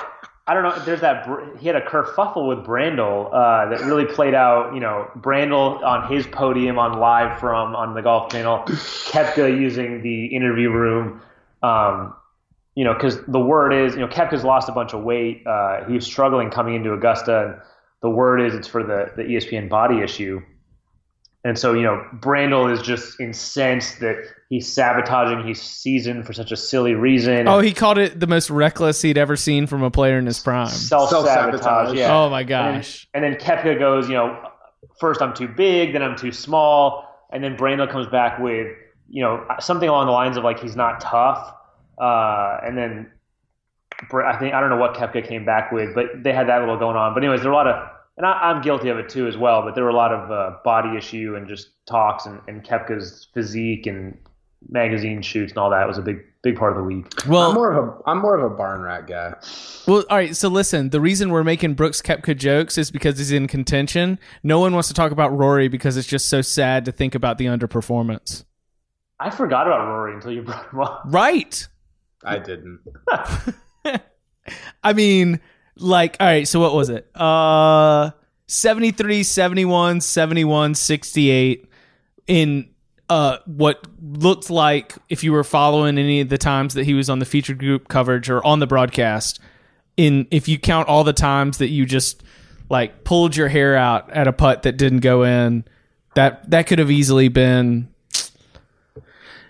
[0.47, 0.83] I don't know.
[0.83, 1.27] There's that
[1.59, 4.73] he had a kerfuffle with Brandel uh, that really played out.
[4.73, 10.01] You know, Brandel on his podium on live from on the Golf Channel, Koepka using
[10.01, 11.21] the interview room.
[11.61, 12.15] Um,
[12.75, 15.45] you know, because the word is, you know, Koepka's lost a bunch of weight.
[15.47, 17.61] Uh, he was struggling coming into Augusta, and
[18.01, 20.41] the word is it's for the the ESPN body issue.
[21.45, 24.15] And so, you know, Brandel is just incensed that
[24.49, 27.47] he's sabotaging his season for such a silly reason.
[27.47, 30.39] Oh, he called it the most reckless he'd ever seen from a player in his
[30.39, 30.67] prime.
[30.69, 31.95] self Self-sabotage.
[31.95, 32.17] Yeah.
[32.17, 33.07] Oh my And then, gosh.
[33.13, 34.35] and then Koepka goes, you know,
[34.99, 38.75] first I'm too big, then I'm too small, and then Brandel comes back with,
[39.07, 41.53] you know, something along the lines of like he's not tough,
[41.97, 43.11] uh, and then
[44.13, 46.77] I think I don't know what Koepka came back with, but they had that little
[46.77, 47.13] going on.
[47.13, 49.37] But anyways, there were a lot of, and I, I'm guilty of it too as
[49.37, 49.61] well.
[49.61, 53.27] But there were a lot of uh, body issue and just talks, and, and Koepka's
[53.33, 54.17] physique and
[54.69, 57.05] magazine shoots and all that was a big big part of the week.
[57.27, 59.33] Well, I'm Well, more of a I'm more of a barn rat guy.
[59.87, 60.35] well, all right.
[60.35, 64.19] So listen, the reason we're making Brooks Koepka jokes is because he's in contention.
[64.43, 67.37] No one wants to talk about Rory because it's just so sad to think about
[67.37, 68.43] the underperformance.
[69.19, 71.03] I forgot about Rory until you brought him up.
[71.05, 71.67] Right.
[72.25, 72.79] I didn't.
[74.83, 75.39] I mean,
[75.77, 77.09] like, all right, so what was it?
[77.15, 78.11] Uh
[78.47, 81.69] 73, 71, 71, 68
[82.27, 82.69] in
[83.09, 87.09] uh what looked like if you were following any of the times that he was
[87.09, 89.39] on the featured group coverage or on the broadcast
[89.95, 92.23] in if you count all the times that you just
[92.67, 95.63] like pulled your hair out at a putt that didn't go in
[96.15, 97.87] that that could have easily been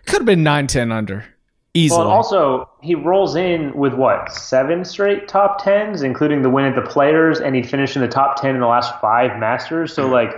[0.06, 1.26] could have been 9 10 under
[1.76, 6.66] easily Well, also he rolls in with what seven straight top tens, including the win
[6.66, 9.94] at the Players, and he finished in the top ten in the last five Masters.
[9.94, 10.34] So like,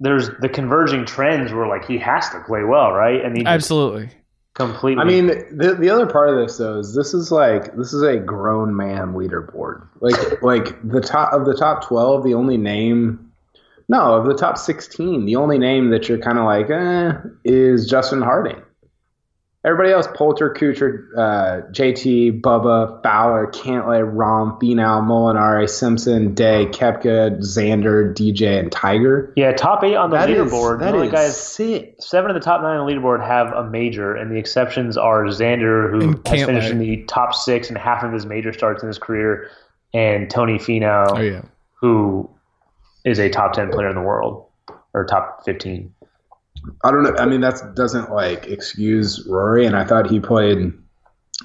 [0.00, 3.24] there's the converging trends where like he has to play well, right?
[3.24, 4.10] And he absolutely
[4.54, 5.02] completely.
[5.02, 8.02] I mean, the the other part of this though is this is like this is
[8.02, 9.86] a grown man leaderboard.
[10.00, 13.30] Like like the top of the top twelve, the only name,
[13.88, 17.12] no, of the top sixteen, the only name that you're kind of like, eh,
[17.44, 18.62] is Justin Harding.
[19.62, 27.38] Everybody else, Poulter, Kuchar, uh, JT, Bubba, Fowler, Cantlay, Rahm, Finau, Molinari, Simpson, Day, Koepka,
[27.40, 29.30] Xander, DJ, and Tiger.
[29.36, 30.78] yeah, top eight on the That is leaderboard.
[30.80, 31.96] that the is guys sick.
[32.00, 35.24] seven of the top nine on the leaderboard have a major, and the exceptions are
[35.26, 38.82] Xander, who And has finished in the top six and half of his major starts
[38.82, 39.50] in his career,
[39.92, 41.42] and Tony Finau, oh yeah
[41.82, 42.28] who
[43.04, 44.46] is a top ten player in the world
[44.94, 45.92] or top fifteen.
[46.84, 47.14] I don't know.
[47.18, 50.72] I mean, that doesn't like excuse Rory, and I thought he played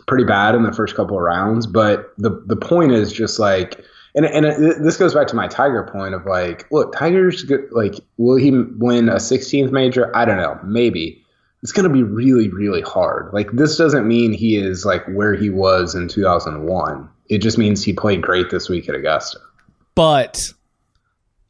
[0.08, 1.68] pretty bad in the first couple of rounds.
[1.68, 3.84] But the the point is just like,
[4.16, 7.68] and and it, this goes back to my Tiger point of like, look, Tiger's good.
[7.72, 10.16] Like, will he win a 16th major?
[10.16, 10.60] I don't know.
[10.64, 11.22] Maybe
[11.64, 13.34] it's going to be really really hard.
[13.34, 17.10] Like, this doesn't mean he is like where he was in 2001.
[17.28, 19.40] It just means he played great this week at Augusta.
[19.96, 20.52] but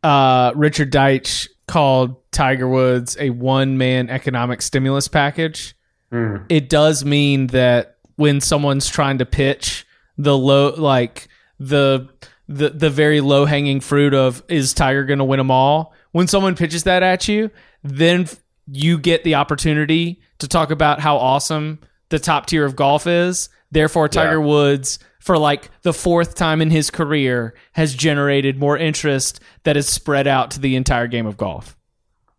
[0.03, 5.75] uh, Richard Deitch called Tiger Woods a one man economic stimulus package.
[6.11, 6.37] Hmm.
[6.49, 9.85] It does mean that when someone's trying to pitch
[10.17, 11.27] the low, like
[11.59, 12.09] the
[12.47, 15.93] the the very low hanging fruit of is Tiger going to win them all?
[16.11, 17.51] When someone pitches that at you,
[17.83, 18.27] then
[18.67, 23.49] you get the opportunity to talk about how awesome the top tier of golf is.
[23.71, 29.39] Therefore, Tiger Woods, for like the fourth time in his career, has generated more interest
[29.63, 31.75] that is spread out to the entire game of golf.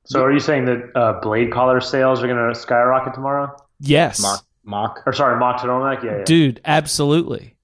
[0.05, 3.57] So, are you saying that uh, blade collar sales are going to skyrocket tomorrow?
[3.81, 5.03] Yes, Mock, mock.
[5.05, 6.05] Or sorry, mock turtleneck?
[6.05, 6.25] Yeah, yeah.
[6.25, 7.57] dude, absolutely.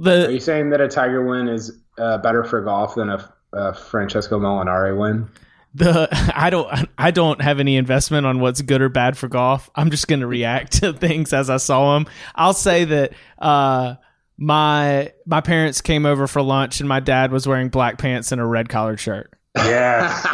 [0.00, 3.30] Are The you saying that a Tiger win is uh, better for golf than a,
[3.52, 5.28] a Francesco Molinari win?
[5.74, 9.68] the I don't I don't have any investment on what's good or bad for golf.
[9.74, 12.06] I'm just going to react to things as I saw them.
[12.34, 13.96] I'll say that uh,
[14.38, 18.40] my my parents came over for lunch and my dad was wearing black pants and
[18.40, 19.32] a red collared shirt.
[19.56, 20.26] Yes.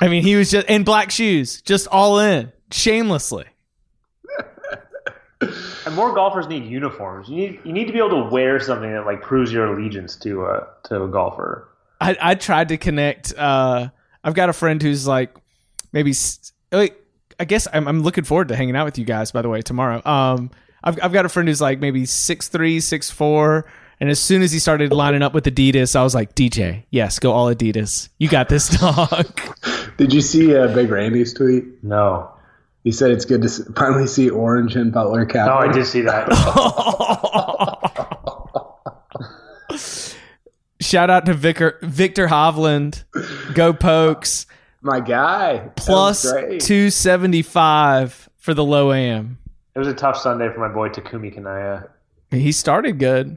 [0.00, 3.44] I mean, he was just in black shoes, just all in, shamelessly.
[5.86, 7.28] and more golfers need uniforms.
[7.28, 10.16] You need you need to be able to wear something that like proves your allegiance
[10.16, 11.68] to a to a golfer.
[12.00, 13.32] I, I tried to connect.
[13.36, 13.88] Uh,
[14.24, 15.36] I've got a friend who's like
[15.92, 16.10] maybe.
[16.10, 16.94] s- Wait,
[17.38, 19.30] I guess I'm, I'm looking forward to hanging out with you guys.
[19.30, 20.00] By the way, tomorrow.
[20.04, 20.50] Um,
[20.84, 23.64] I've I've got a friend who's like maybe six three, six four,
[24.00, 27.18] and as soon as he started lining up with Adidas, I was like, DJ, yes,
[27.18, 28.08] go all Adidas.
[28.18, 29.40] You got this, dog.
[29.96, 31.64] Did you see uh, Big Randy's tweet?
[31.84, 32.30] No.
[32.84, 35.48] He said it's good to finally see orange and Butler cap.
[35.48, 36.28] Oh, I did see that.
[40.80, 43.04] Shout out to Victor Viktor Hovland.
[43.54, 44.46] Go Pokes.
[44.80, 45.58] My guy.
[45.58, 46.60] That was Plus great.
[46.60, 49.38] two seventy five for the low am.
[49.74, 51.88] It was a tough Sunday for my boy Takumi Kanaya.
[52.30, 53.36] He started good.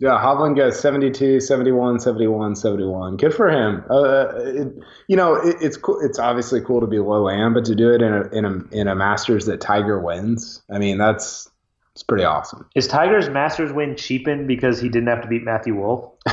[0.00, 3.16] Yeah, Hovland goes 72, 71, 71, 71.
[3.16, 3.84] Good for him.
[3.90, 4.68] Uh, it,
[5.08, 5.98] you know, it, it's cool.
[6.00, 8.62] It's obviously cool to be low am, but to do it in a in a
[8.70, 11.50] in a Masters that Tiger wins, I mean, that's
[11.94, 12.64] it's pretty awesome.
[12.76, 16.12] Is Tiger's Masters win cheapened because he didn't have to beat Matthew Wolff?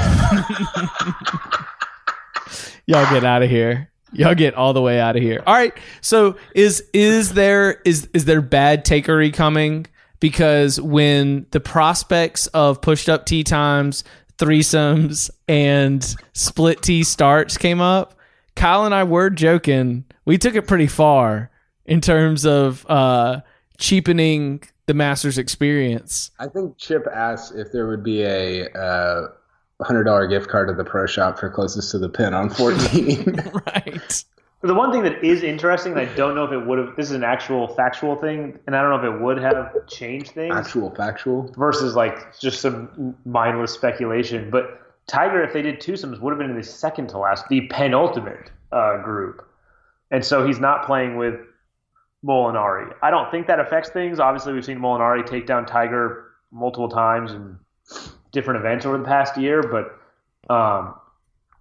[2.85, 3.89] Y'all get out of here.
[4.15, 5.43] Y'all get all the way out of here.
[5.45, 5.73] All right.
[6.01, 9.87] So is is there is is there bad takery coming?
[10.19, 14.03] Because when the prospects of pushed up tea times,
[14.37, 18.17] threesomes, and split tea starts came up,
[18.55, 20.05] Kyle and I were joking.
[20.23, 21.51] We took it pretty far
[21.85, 23.41] in terms of uh,
[23.77, 26.31] cheapening the Masters experience.
[26.39, 29.27] I think Chip asked if there would be a uh,
[29.81, 33.35] hundred dollar gift card at the pro shop for closest to the pin on fourteen.
[33.67, 34.23] right.
[34.61, 36.95] The one thing that is interesting, and I don't know if it would have.
[36.95, 40.31] This is an actual factual thing, and I don't know if it would have changed
[40.31, 41.53] things Actual factual.
[41.55, 44.49] versus like just some mindless speculation.
[44.49, 47.67] But Tiger, if they did twosomes, would have been in the second to last, the
[47.67, 49.47] penultimate uh, group,
[50.09, 51.35] and so he's not playing with
[52.25, 52.91] Molinari.
[53.03, 54.19] I don't think that affects things.
[54.19, 57.59] Obviously, we've seen Molinari take down Tiger multiple times in
[58.35, 60.93] different events over the past year, but um,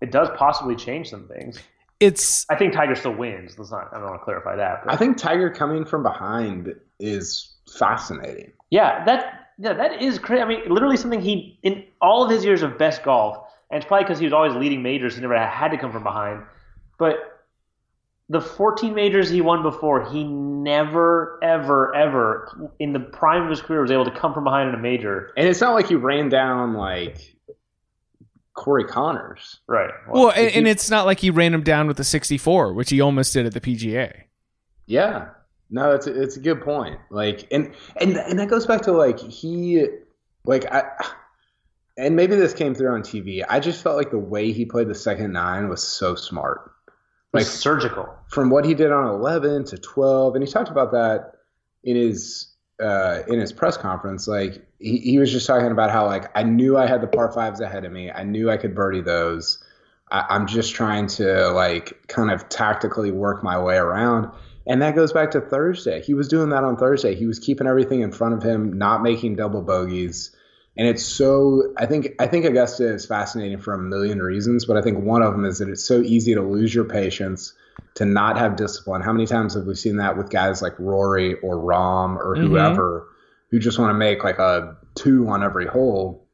[0.02, 1.58] it does possibly change some things.
[2.00, 3.58] It's I think Tiger still wins.
[3.58, 3.88] Let's not.
[3.92, 4.84] I don't want to clarify that.
[4.84, 8.52] But I think Tiger coming from behind is fascinating.
[8.70, 10.42] yeah, that yeah, that is crazy.
[10.42, 13.38] I mean, literally something he in all of his years of best golf,
[13.70, 15.14] and it's probably because he was always leading majors.
[15.14, 16.42] He never had to come from behind,
[16.98, 17.34] but
[18.28, 23.60] the 14 majors he won before, he never, ever, ever in the prime of his
[23.60, 25.30] career was able to come from behind in a major.
[25.36, 27.36] And it's not like he ran down like
[28.54, 29.60] Corey Conners.
[29.66, 29.90] Right.
[30.08, 33.00] well, and, and it's not like he ran him down with the 64, which he
[33.00, 34.22] almost did at the PGA.
[34.86, 35.28] Yeah.
[35.70, 37.00] No, it's a, it's a good point.
[37.10, 39.86] Like, and and and that goes back to like he,
[40.44, 40.84] like I,
[41.96, 43.44] and maybe this came through on TV.
[43.48, 46.70] I just felt like the way he played the second nine was so smart.
[47.35, 48.14] Like surgical.
[48.28, 51.32] from what he did on eleven to twelve, and he talked about that
[51.82, 54.26] in his uh, in his press conference.
[54.26, 57.30] Like he, he was just talking about how like I knew I had the par
[57.32, 58.11] fives ahead of me.
[58.11, 59.62] I knew I could birdie those.
[60.11, 64.30] I, I'm just trying to like kind of tactically work my way around.
[64.66, 66.01] And that goes back to Thursday.
[66.01, 67.14] He was doing that on Thursday.
[67.14, 70.35] He was keeping everything in front of him, not making double bogeys.
[70.76, 74.76] And it's so I think I think Augusta is fascinating for a million reasons, but
[74.76, 77.52] I think one of them is that it's so easy to lose your patience,
[77.94, 79.00] to not have discipline.
[79.00, 82.48] How many times have we seen that with guys like Rory or Rahm or Mhm.
[82.48, 83.06] whoever
[83.50, 86.26] who just want to make like a two on every hole?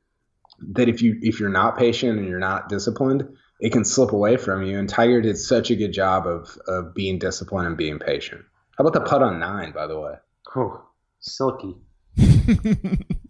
[0.73, 3.29] That if you if you're not patient and you're not disciplined,
[3.61, 4.79] it can slip away from you.
[4.79, 8.43] And Tiger did such a good job of of being disciplined and being patient.
[8.79, 10.15] How about the putt on nine, by the way?
[10.55, 10.81] Whew,
[11.21, 11.77] silky.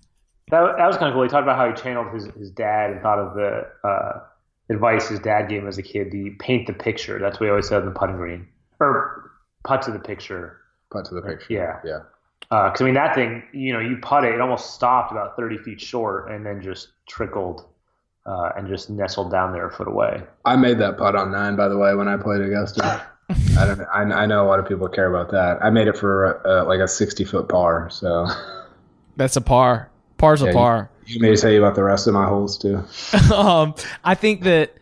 [0.51, 1.22] That, that was kind of cool.
[1.22, 4.20] He talked about how he channeled his, his dad and thought of the uh,
[4.68, 7.18] advice his dad gave him as a kid the paint the picture.
[7.18, 8.48] That's what he always said in the putting green.
[8.80, 9.30] Or
[9.64, 10.59] putt to the picture.
[10.90, 11.53] Putt to the picture.
[11.53, 11.80] Yeah.
[11.84, 12.01] Yeah.
[12.40, 15.59] Because, I mean, that thing, you know, you putt it, it almost stopped about 30
[15.59, 17.66] feet short and then just trickled
[18.26, 20.22] uh, and just nestled down there a foot away.
[20.44, 23.07] I made that putt on nine, by the way, when I played Augusta.
[23.59, 23.80] I don't.
[23.82, 25.62] I, I know a lot of people care about that.
[25.62, 27.88] I made it for uh, like a sixty foot par.
[27.90, 28.26] So
[29.16, 29.89] That's a par.
[30.21, 30.91] Par's Yeah, a par.
[31.07, 32.85] you may tell you about the rest of my holes too.
[33.35, 34.75] um, I think that.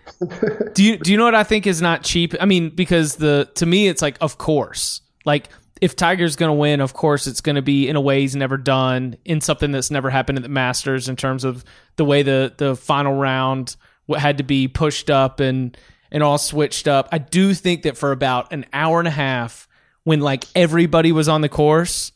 [0.75, 2.35] Do you do you know what I think is not cheap?
[2.41, 5.49] I mean, because the to me it's like of course, like
[5.81, 8.35] if Tiger's going to win, of course it's going to be in a way he's
[8.35, 11.65] never done in something that's never happened at the Masters in terms of
[11.97, 13.77] the way the the final round
[14.07, 15.77] what had to be pushed up and
[16.11, 17.09] and all switched up.
[17.13, 19.69] I do think that for about an hour and a half,
[20.05, 22.13] when like everybody was on the course,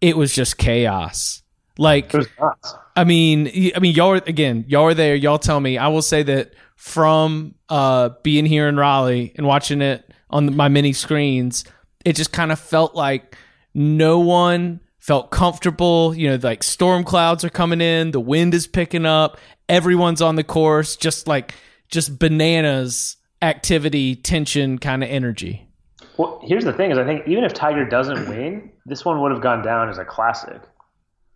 [0.00, 1.42] it was just chaos.
[1.78, 2.74] Like It was nuts.
[2.94, 5.14] I mean, I mean, y'all are, again, y'all are there.
[5.14, 5.76] Y'all tell me.
[5.76, 10.68] I will say that from uh, being here in Raleigh and watching it on my
[10.68, 11.64] mini screens,
[12.04, 13.36] it just kind of felt like
[13.74, 16.14] no one felt comfortable.
[16.14, 20.36] You know, like storm clouds are coming in, the wind is picking up, everyone's on
[20.36, 21.54] the course, just like
[21.88, 25.68] just bananas activity, tension, kind of energy.
[26.16, 29.32] Well, here's the thing: is I think even if Tiger doesn't win, this one would
[29.32, 30.60] have gone down as a classic.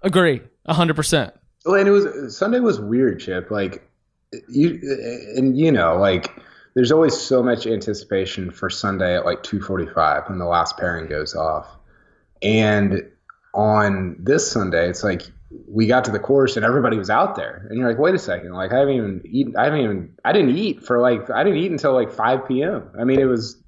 [0.03, 1.34] Agree, hundred percent.
[1.64, 3.51] Well, and it was Sunday was weird, Chip.
[3.51, 3.86] Like
[4.48, 4.80] you
[5.36, 6.32] and you know, like
[6.74, 11.34] there's always so much anticipation for Sunday at like 2:45 when the last pairing goes
[11.34, 11.66] off.
[12.42, 13.03] And
[13.53, 15.22] on this Sunday, it's like
[15.68, 18.18] we got to the course and everybody was out there, and you're like, wait a
[18.18, 19.57] second, like I haven't even eaten.
[19.57, 20.14] I haven't even.
[20.24, 22.88] I didn't eat for like I didn't eat until like 5 p.m.
[22.98, 23.62] I mean, it was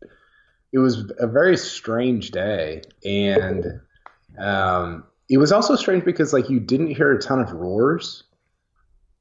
[0.73, 3.81] it was a very strange day, and
[4.39, 8.25] um, it was also strange because like you didn't hear a ton of roars.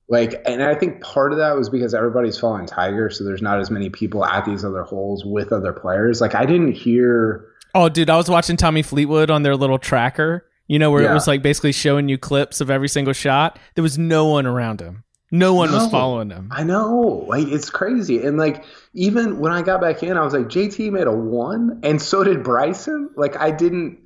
[0.09, 3.61] Like, and I think part of that was because everybody's following Tiger, so there's not
[3.61, 6.19] as many people at these other holes with other players.
[6.19, 7.47] Like, I didn't hear.
[7.73, 11.13] Oh, dude, I was watching Tommy Fleetwood on their little tracker, you know, where it
[11.13, 13.57] was like basically showing you clips of every single shot.
[13.75, 15.05] There was no one around him.
[15.31, 16.49] No one was following him.
[16.51, 20.33] I know, like it's crazy, and like even when I got back in, I was
[20.33, 23.09] like, JT made a one, and so did Bryson.
[23.15, 23.99] Like, I didn't,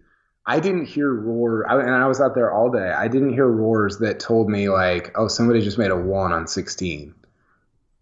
[0.47, 2.91] I didn't hear roar, I, and I was out there all day.
[2.91, 6.47] I didn't hear roars that told me like, oh, somebody just made a one on
[6.47, 7.13] 16.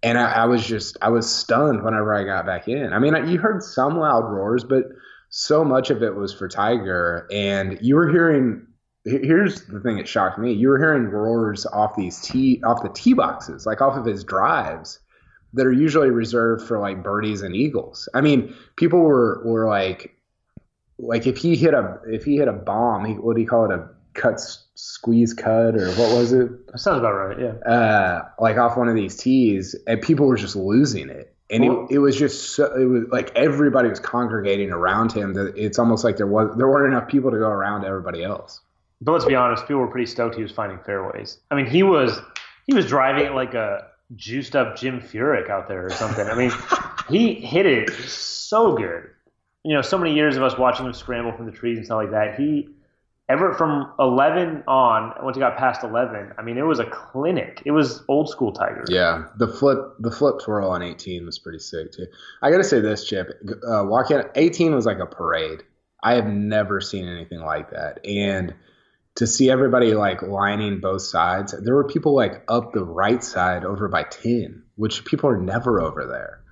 [0.03, 2.91] And I, I was just, I was stunned whenever I got back in.
[2.91, 4.87] I mean, I, you heard some loud roars, but
[5.35, 8.67] so much of it was for Tiger, and you were hearing.
[9.03, 12.89] Here's the thing that shocked me: you were hearing roars off these tee, off the
[12.89, 14.99] tee boxes, like off of his drives,
[15.53, 18.07] that are usually reserved for like birdies and eagles.
[18.13, 20.12] I mean, people were were like,
[20.97, 23.65] like if he hit a if he hit a bomb, he, what do you call
[23.65, 23.71] it?
[23.71, 24.39] A cut
[24.75, 26.67] squeeze cut or what was it?
[26.67, 27.39] That sounds about right.
[27.39, 27.69] Yeah.
[27.71, 31.35] uh, like off one of these tees, and people were just losing it.
[31.49, 35.33] And Well- it, it was just so, it was like everybody was congregating around him.
[35.33, 38.61] That it's almost like there was there weren't enough people to go around everybody else.
[39.01, 41.39] But let's be honest, people were pretty stoked he was finding fairways.
[41.51, 42.19] I mean, he was
[42.67, 46.27] he was driving it like a juiced up Jim Furyk out there or something.
[46.27, 46.51] I mean,
[47.09, 49.09] he hit it so good.
[49.63, 51.97] You know, so many years of us watching him scramble from the trees and stuff
[51.97, 52.39] like that.
[52.39, 52.67] He
[53.29, 57.61] ever from 11 on once he got past 11 i mean it was a clinic
[57.65, 61.59] it was old school tiger Yeah, the flip the flip twirl on 18 was pretty
[61.59, 62.07] sick too.
[62.41, 63.29] I gotta say this, Chip.
[63.65, 65.63] Uh, walking 18 was like a parade.
[66.03, 68.53] I have never seen anything like that, and
[69.15, 73.63] to see everybody like lining both sides, there were people like up the right side
[73.63, 76.42] over by 10, which people are never over there,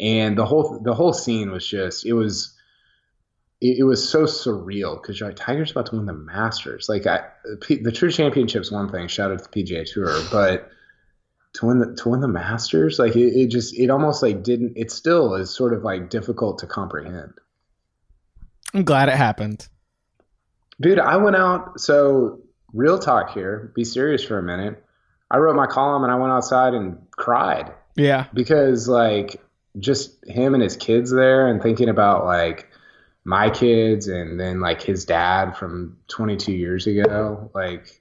[0.00, 2.50] and the whole the whole scene was just it was.
[3.60, 6.86] It, it was so surreal because you're like Tiger's about to win the Masters.
[6.88, 7.20] Like I,
[7.68, 9.08] the Tour Championship's one thing.
[9.08, 10.68] Shout out to the PGA Tour, but
[11.54, 14.76] to win the to win the Masters, like it, it just it almost like didn't.
[14.76, 17.32] It still is sort of like difficult to comprehend.
[18.74, 19.66] I'm glad it happened.
[20.80, 21.80] Dude, I went out.
[21.80, 22.40] So
[22.72, 23.72] real talk here.
[23.74, 24.84] Be serious for a minute.
[25.30, 28.26] I wrote my column and I went outside and cried Yeah.
[28.34, 29.40] because like
[29.78, 32.68] just him and his kids there and thinking about like
[33.24, 38.00] my kids and then like his dad from 22 years ago like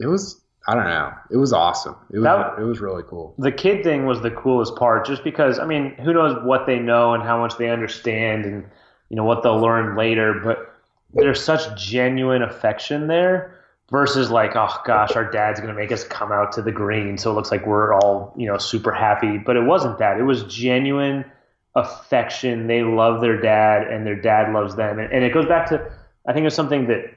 [0.00, 1.96] it was i don't know it was awesome.
[2.10, 3.34] It was That- it was really cool.
[3.38, 6.78] The kid thing was the coolest part just because i mean who knows what they
[6.78, 8.64] know and how much they understand and
[9.10, 10.72] you know what they'll learn later but
[11.12, 13.55] there's such genuine affection there
[13.90, 17.16] versus like oh gosh our dad's going to make us come out to the green
[17.16, 19.38] so it looks like we're all you know super happy.
[19.38, 20.18] But it wasn't that.
[20.18, 21.24] It was genuine
[21.74, 22.66] affection.
[22.66, 24.98] They love their dad and their dad loves them.
[24.98, 25.92] And, and it goes back to
[26.28, 27.16] i think it was something that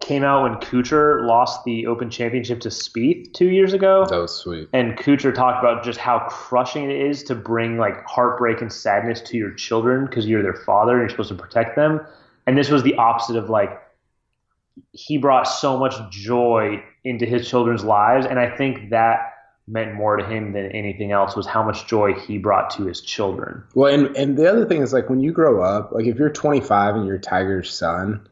[0.00, 4.06] came out when Kuchar lost the Open Championship to Spieth two years ago.
[4.08, 4.68] That was sweet.
[4.72, 9.20] And Kuchar talked about just how crushing it is to bring like heartbreak and sadness
[9.22, 12.00] to your children because you're their father and you're supposed to protect them.
[12.46, 13.80] And this was the opposite of like
[14.92, 19.32] he brought so much joy into his children's lives, and I think that
[19.66, 23.00] meant more to him than anything else was how much joy he brought to his
[23.00, 23.62] children.
[23.74, 26.28] well and and the other thing is like when you grow up like if you're
[26.28, 28.28] 25 and you're tiger's son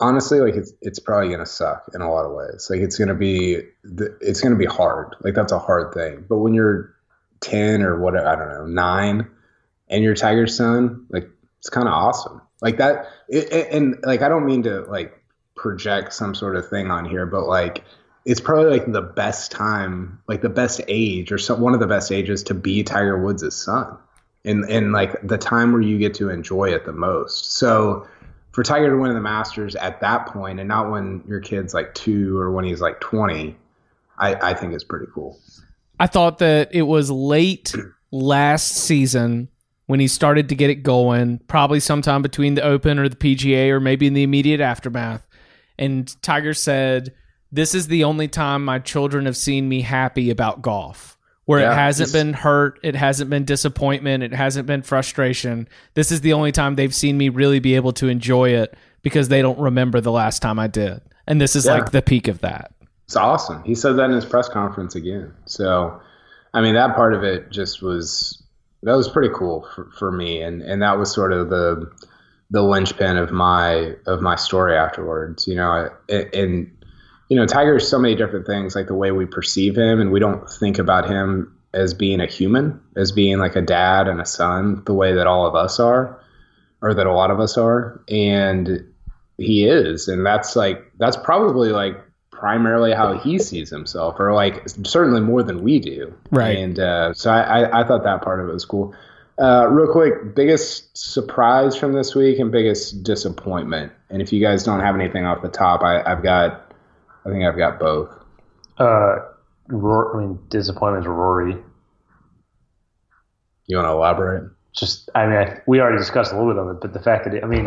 [0.00, 2.66] honestly like it's it's probably gonna suck in a lot of ways.
[2.68, 3.60] Like it's gonna be
[4.20, 5.14] it's gonna be hard.
[5.20, 6.24] Like that's a hard thing.
[6.28, 6.92] But when you're
[7.40, 9.28] 10 or what i don't know 9
[9.90, 11.28] and you're tiger's son like
[11.60, 12.40] it's kind of awesome.
[12.60, 15.16] Like that it- and like i don't mean to like
[15.56, 17.84] project some sort of thing on here but like
[18.24, 21.86] it's probably like the best time like the best age or some, one of the
[21.86, 23.96] best ages to be tiger woods' son
[24.44, 28.06] and and like the time where you get to enjoy it the most so
[28.56, 31.74] for Tiger to win in the Masters at that point and not when your kid's
[31.74, 33.54] like two or when he's like 20,
[34.16, 35.38] I, I think is pretty cool.
[36.00, 37.74] I thought that it was late
[38.10, 39.50] last season
[39.88, 43.68] when he started to get it going, probably sometime between the Open or the PGA
[43.68, 45.25] or maybe in the immediate aftermath.
[45.78, 47.14] And Tiger said,
[47.52, 51.16] This is the only time my children have seen me happy about golf.
[51.44, 55.68] Where Yeah, it hasn't been hurt, it hasn't been disappointment, it hasn't been frustration.
[55.94, 59.28] This is the only time they've seen me really be able to enjoy it because
[59.28, 61.00] they don't remember the last time I did.
[61.28, 61.74] And this is Yeah.
[61.74, 62.72] like the peak of that.
[63.04, 63.62] It's awesome.
[63.62, 65.32] He said that in his press conference again.
[65.44, 66.00] So,
[66.52, 68.42] I mean, that part of it just was
[68.82, 71.88] that was pretty cool for, for me, and and that was sort of the
[72.50, 75.46] the linchpin of my of my story afterwards.
[75.46, 76.70] You know, and,
[77.28, 80.12] you know, Tiger is so many different things, like the way we perceive him, and
[80.12, 84.20] we don't think about him as being a human, as being like a dad and
[84.20, 86.18] a son, the way that all of us are,
[86.80, 88.84] or that a lot of us are, and
[89.38, 91.96] he is, and that's like that's probably like
[92.30, 96.14] primarily how he sees himself, or like certainly more than we do.
[96.30, 96.56] Right.
[96.56, 98.94] And uh, so I, I, I thought that part of it was cool.
[99.38, 103.92] Uh, real quick, biggest surprise from this week and biggest disappointment.
[104.08, 106.72] And if you guys don't have anything off the top, I, I've got,
[107.26, 108.08] I think I've got both.
[108.78, 109.16] Uh,
[109.68, 111.56] Rory, I mean, disappointment to Rory.
[113.66, 114.50] You want to elaborate?
[114.74, 117.24] Just, I mean, I, we already discussed a little bit of it, but the fact
[117.24, 117.64] that, it, I mean,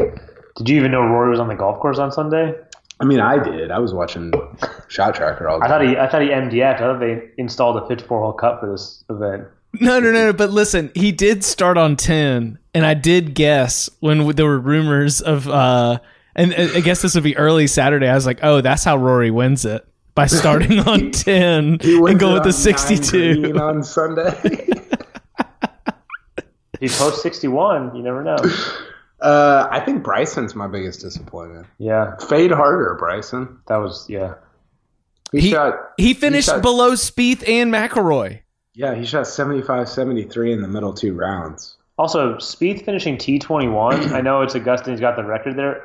[0.56, 2.56] did you even know Rory was on the golf course on Sunday?
[3.00, 3.70] I mean, I did.
[3.70, 4.32] I was watching
[4.88, 6.82] Shot Tracker all the I thought he, I thought he MDF'd.
[6.82, 9.46] I thought they installed a 54 hole cut for this event.
[9.74, 10.34] No, no, no, no.
[10.34, 15.22] But listen, he did start on 10, and I did guess when there were rumors
[15.22, 16.00] of, uh,
[16.36, 18.08] and I guess this would be early Saturday.
[18.08, 22.02] I was like, oh, that's how Rory wins it by starting on 10 He and
[22.04, 23.54] wins go with the 62.
[23.60, 24.34] on Sunday.
[26.82, 28.38] If he posts 61, you never know.
[29.22, 31.68] uh, I think Bryson's my biggest disappointment.
[31.78, 33.60] Yeah, Fade harder, Bryson.
[33.68, 34.36] that was, yeah.
[35.32, 35.76] He, He- shot.
[35.98, 38.40] He finished shot- below Spieth and McIlroy.
[38.74, 41.78] Yeah, he shot 75, 73 in the middle two rounds.
[41.98, 44.12] Also, Spieth finishing T21.
[44.12, 44.92] I know it's Augusta.
[44.92, 45.84] He's got the record there.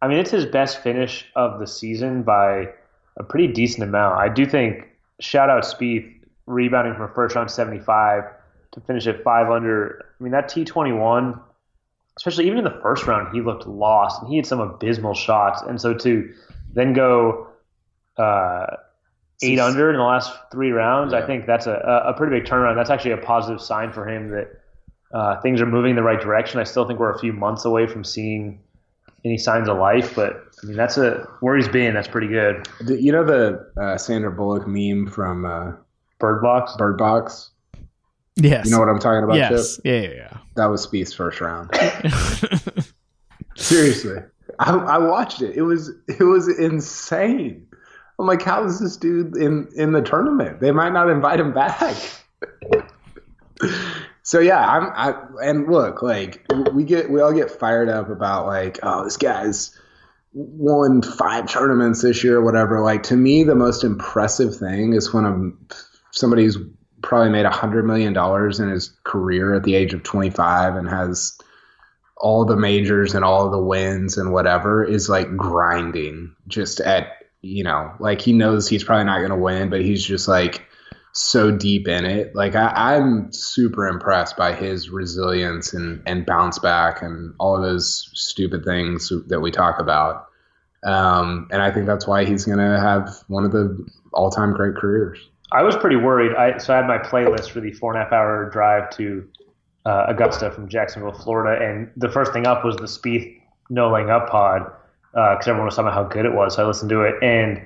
[0.00, 2.70] I mean, it's his best finish of the season by
[3.18, 4.18] a pretty decent amount.
[4.18, 4.88] I do think
[5.20, 6.10] shout out Spieth
[6.46, 8.24] rebounding from a first round 75
[8.72, 10.06] to finish at five under.
[10.18, 11.38] I mean, that T21,
[12.16, 15.60] especially even in the first round, he looked lost and he had some abysmal shots.
[15.62, 16.32] And so to
[16.72, 17.48] then go
[18.16, 18.76] uh,
[19.42, 22.76] eight under in the last three rounds, I think that's a, a pretty big turnaround.
[22.76, 24.60] That's actually a positive sign for him that
[25.12, 26.60] uh, things are moving in the right direction.
[26.60, 28.60] I still think we're a few months away from seeing
[29.24, 31.94] any signs of life, but I mean that's a where he's been.
[31.94, 32.68] That's pretty good.
[32.86, 35.72] You know the uh, Sandra Bullock meme from uh,
[36.18, 36.76] Bird Box.
[36.76, 37.50] Bird Box.
[38.36, 38.66] Yes.
[38.66, 39.36] You know what I'm talking about?
[39.36, 39.76] yes.
[39.76, 39.84] Chip?
[39.84, 40.36] Yeah, yeah, yeah.
[40.56, 41.70] That was Spieth's first round.
[43.56, 44.22] Seriously,
[44.58, 45.56] I, I watched it.
[45.56, 47.66] It was it was insane.
[48.20, 50.60] I'm like, how is this dude in in the tournament?
[50.60, 51.96] They might not invite him back.
[54.22, 56.44] so yeah, I'm I and look, like
[56.74, 59.74] we get we all get fired up about like, oh, this guy's
[60.34, 62.82] won five tournaments this year or whatever.
[62.82, 65.74] Like to me, the most impressive thing is when a
[66.10, 66.58] somebody's
[67.02, 70.90] probably made a hundred million dollars in his career at the age of 25 and
[70.90, 71.38] has
[72.18, 77.64] all the majors and all the wins and whatever is like grinding just at you
[77.64, 80.66] know like he knows he's probably not going to win but he's just like
[81.12, 82.34] so deep in it.
[82.34, 87.62] Like I, i'm super impressed by his resilience and and bounce back and all of
[87.62, 90.26] those stupid things that we talk about.
[90.84, 94.76] Um, and i think that's why he's going to have one of the all-time great
[94.76, 95.18] careers.
[95.52, 96.34] I was pretty worried.
[96.36, 99.28] I so I had my playlist for the four and a half hour drive to
[99.84, 104.10] uh, Augusta from Jacksonville, Florida, and the first thing up was the Spieth No Laying
[104.10, 104.70] Up pod
[105.12, 106.56] because uh, everyone was talking about how good it was.
[106.56, 107.60] So I listened to it and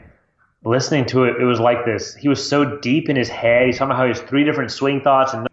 [0.64, 2.14] listening to it, it was like this.
[2.14, 3.66] He was so deep in his head.
[3.66, 5.46] He's talking about how he has three different swing thoughts and.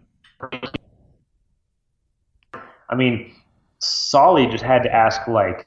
[2.88, 3.32] I mean,
[3.78, 5.66] Solly just had to ask like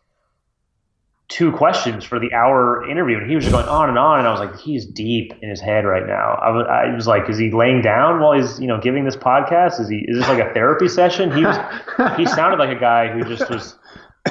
[1.28, 4.20] two questions for the hour interview, and he was just going on and on.
[4.20, 6.34] And I was like, he's deep in his head right now.
[6.42, 9.16] I was, I was like, is he laying down while he's, you know, giving this
[9.16, 9.80] podcast?
[9.80, 11.36] Is he, is this like a therapy session?
[11.36, 11.58] He was,
[12.16, 13.76] he sounded like a guy who just was,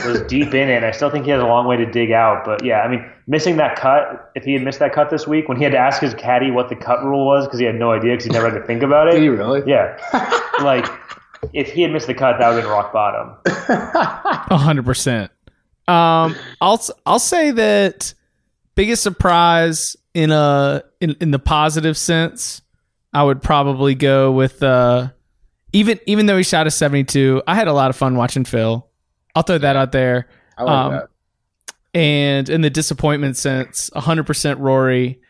[0.05, 0.83] was deep in it.
[0.83, 3.09] I still think he has a long way to dig out, but yeah, I mean,
[3.27, 4.33] missing that cut.
[4.35, 6.51] If he had missed that cut this week, when he had to ask his caddy
[6.51, 8.67] what the cut rule was because he had no idea because he never had to
[8.67, 9.13] think about it.
[9.13, 9.63] Did he really?
[9.67, 9.97] Yeah,
[10.63, 10.87] like
[11.53, 13.37] if he had missed the cut, that would have been rock bottom.
[13.47, 15.31] A hundred percent.
[15.87, 18.15] Um, I'll I'll say that
[18.75, 22.63] biggest surprise in a in, in the positive sense,
[23.13, 25.11] I would probably go with uh
[25.73, 28.45] even even though he shot a seventy two, I had a lot of fun watching
[28.45, 28.89] Phil.
[29.35, 30.29] I'll throw that out there.
[30.57, 31.09] I like Um, that.
[31.95, 35.21] And in the disappointment sense, hundred percent Rory,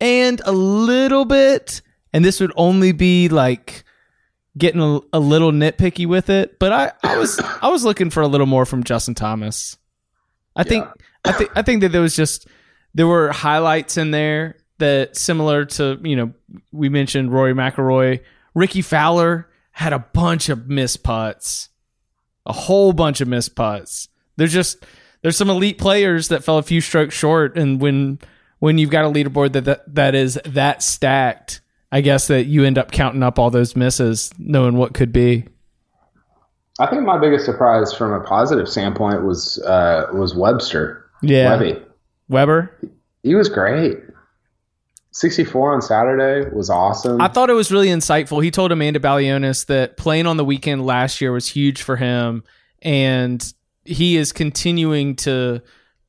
[0.00, 1.82] and a little bit,
[2.12, 3.84] and this would only be like
[4.56, 8.22] getting a, a little nitpicky with it, but I, I was I was looking for
[8.22, 9.76] a little more from Justin Thomas.
[10.54, 10.86] I think
[11.24, 12.46] I think I think that there was just
[12.94, 16.32] there were highlights in there that similar to you know
[16.70, 18.20] we mentioned Rory McIlroy,
[18.54, 21.68] Rickie Fowler had a bunch of missed putts,
[22.46, 24.08] a whole bunch of missed putts.
[24.36, 24.84] There's just
[25.22, 28.18] there's some elite players that fell a few strokes short, and when
[28.58, 32.64] when you've got a leaderboard that that, that is that stacked, I guess that you
[32.64, 35.46] end up counting up all those misses, knowing what could be.
[36.78, 41.04] I think my biggest surprise from a positive standpoint was uh, was Webster.
[41.22, 41.80] Yeah, Webby.
[42.28, 42.76] Weber.
[43.22, 43.98] He was great.
[45.12, 47.20] 64 on Saturday was awesome.
[47.20, 48.42] I thought it was really insightful.
[48.42, 52.44] He told Amanda Balionis that playing on the weekend last year was huge for him,
[52.80, 53.52] and
[53.84, 55.60] he is continuing to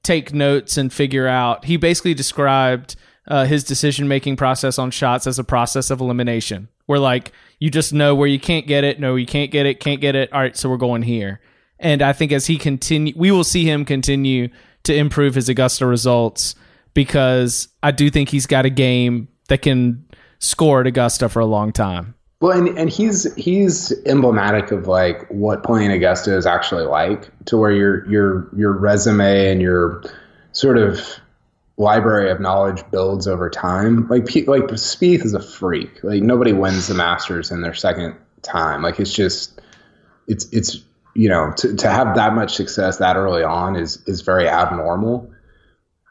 [0.04, 1.66] take notes and figure out.
[1.66, 2.95] He basically described
[3.28, 7.70] uh, his decision making process on shots as a process of elimination, where like you
[7.70, 10.32] just know where you can't get it, no, you can't get it, can't get it.
[10.32, 11.41] All right, so we're going here.
[11.78, 14.47] And I think as he continue, we will see him continue
[14.84, 16.56] to improve his Augusta results
[16.93, 20.05] because I do think he's got a game that can
[20.39, 22.15] score at Augusta for a long time.
[22.39, 27.57] Well, and, and he's he's emblematic of like what playing Augusta is actually like, to
[27.57, 30.03] where your your your resume and your
[30.51, 30.99] sort of
[31.77, 34.07] library of knowledge builds over time.
[34.09, 36.03] Like like Spieth is a freak.
[36.03, 38.81] Like nobody wins the Masters in their second time.
[38.81, 39.61] Like it's just
[40.27, 40.81] it's it's
[41.15, 45.31] you know to to have that much success that early on is is very abnormal.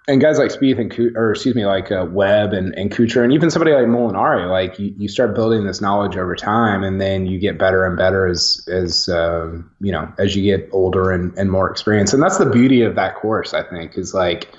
[0.09, 3.33] And guys like Spieth and or excuse me, like uh, Webb and, and Kuchar, and
[3.33, 7.27] even somebody like Molinari, like you, you start building this knowledge over time, and then
[7.27, 11.37] you get better and better as as um, you know as you get older and,
[11.39, 12.13] and more experience.
[12.13, 14.53] And that's the beauty of that course, I think, is like.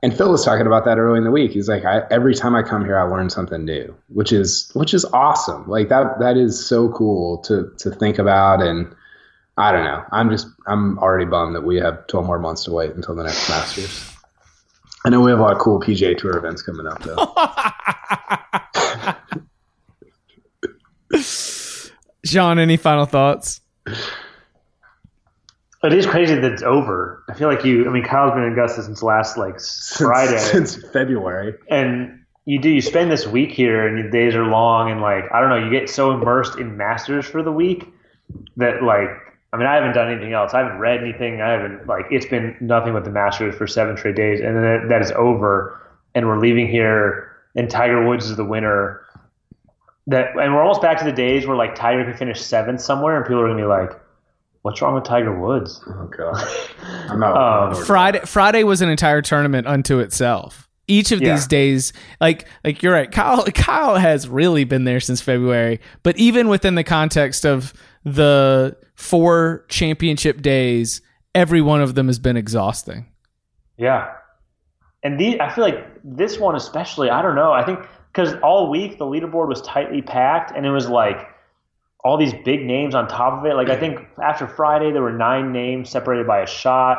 [0.00, 1.50] And Phil was talking about that early in the week.
[1.50, 4.94] He's like, I, every time I come here, I learn something new, which is which
[4.94, 5.68] is awesome.
[5.68, 8.94] Like that that is so cool to to think about and
[9.58, 10.04] I don't know.
[10.12, 13.24] I'm just I'm already bummed that we have 12 more months to wait until the
[13.24, 14.17] next Masters.
[15.04, 17.34] I know we have a lot of cool PGA Tour events coming up though.
[22.24, 23.60] Sean, any final thoughts?
[25.84, 27.22] It is crazy that it's over.
[27.28, 27.88] I feel like you.
[27.88, 29.60] I mean, Kyle's been in Augusta since last like
[29.96, 31.54] Friday, since February.
[31.70, 32.68] and you do.
[32.68, 35.64] You spend this week here, and your days are long, and like I don't know.
[35.64, 37.86] You get so immersed in Masters for the week
[38.56, 39.10] that like.
[39.52, 40.52] I mean, I haven't done anything else.
[40.52, 41.40] I haven't read anything.
[41.40, 42.04] I haven't like.
[42.10, 45.10] It's been nothing but the Masters for seven straight days, and then that, that is
[45.12, 45.80] over,
[46.14, 49.02] and we're leaving here, and Tiger Woods is the winner.
[50.06, 53.16] That and we're almost back to the days where like Tiger could finish seventh somewhere,
[53.16, 53.98] and people are gonna be like,
[54.62, 56.46] "What's wrong with Tiger Woods?" Oh god.
[57.10, 57.36] I'm not.
[57.36, 60.68] Um, looking forward to Friday Friday was an entire tournament unto itself.
[60.90, 61.34] Each of Yeah.
[61.34, 65.80] these days, like like you're right, Kyle Kyle has really been there since February.
[66.02, 67.74] But even within the context of
[68.14, 71.00] the four championship days,
[71.34, 73.06] every one of them has been exhausting.
[73.76, 74.12] Yeah.
[75.02, 77.52] And the I feel like this one especially, I don't know.
[77.52, 77.80] I think
[78.12, 81.28] because all week the leaderboard was tightly packed and it was like
[82.04, 83.54] all these big names on top of it.
[83.54, 86.98] Like I think after Friday there were nine names separated by a shot,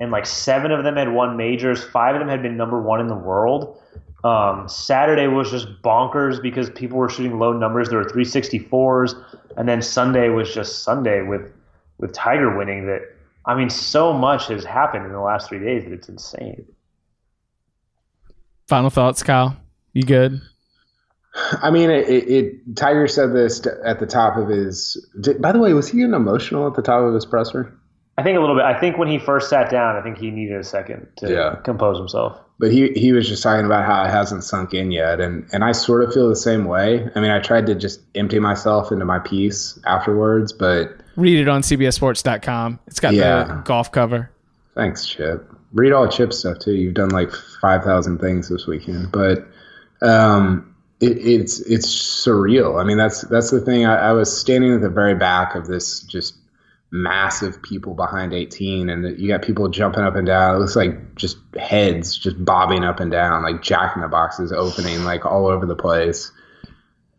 [0.00, 1.84] and like seven of them had won majors.
[1.84, 3.80] Five of them had been number one in the world.
[4.24, 7.88] Um, Saturday was just bonkers because people were shooting low numbers.
[7.88, 9.14] There were 364s,
[9.60, 11.52] and then Sunday was just Sunday with
[11.98, 12.86] with Tiger winning.
[12.86, 13.02] That
[13.44, 16.64] I mean, so much has happened in the last three days that it's insane.
[18.68, 19.54] Final thoughts, Kyle?
[19.92, 20.40] You good?
[21.62, 22.76] I mean, it, it, it.
[22.76, 24.96] Tiger said this at the top of his.
[25.20, 27.76] Did, by the way, was he getting emotional at the top of his presser?
[28.16, 28.64] I think a little bit.
[28.64, 31.56] I think when he first sat down, I think he needed a second to Yeah.
[31.64, 32.40] compose himself.
[32.60, 35.64] But he he was just talking about how it hasn't sunk in yet, and and
[35.64, 37.08] I sort of feel the same way.
[37.14, 41.48] I mean, I tried to just empty myself into my piece afterwards, but Read it
[41.48, 42.78] on CBSSports.com.
[42.86, 44.30] It's got the golf cover.
[44.74, 45.50] Thanks, Chip.
[45.72, 46.74] Read all Chip stuff too.
[46.74, 47.30] You've done like
[47.62, 49.48] five thousand things this weekend, but
[50.02, 52.78] um, it, it's it's surreal.
[52.78, 53.86] I mean, that's that's the thing.
[53.86, 56.34] I, I was standing at the very back of this just
[56.92, 60.56] massive people behind 18 and you got people jumping up and down.
[60.56, 64.52] It looks like just heads just bobbing up and down like jack in the boxes
[64.52, 66.32] opening like all over the place.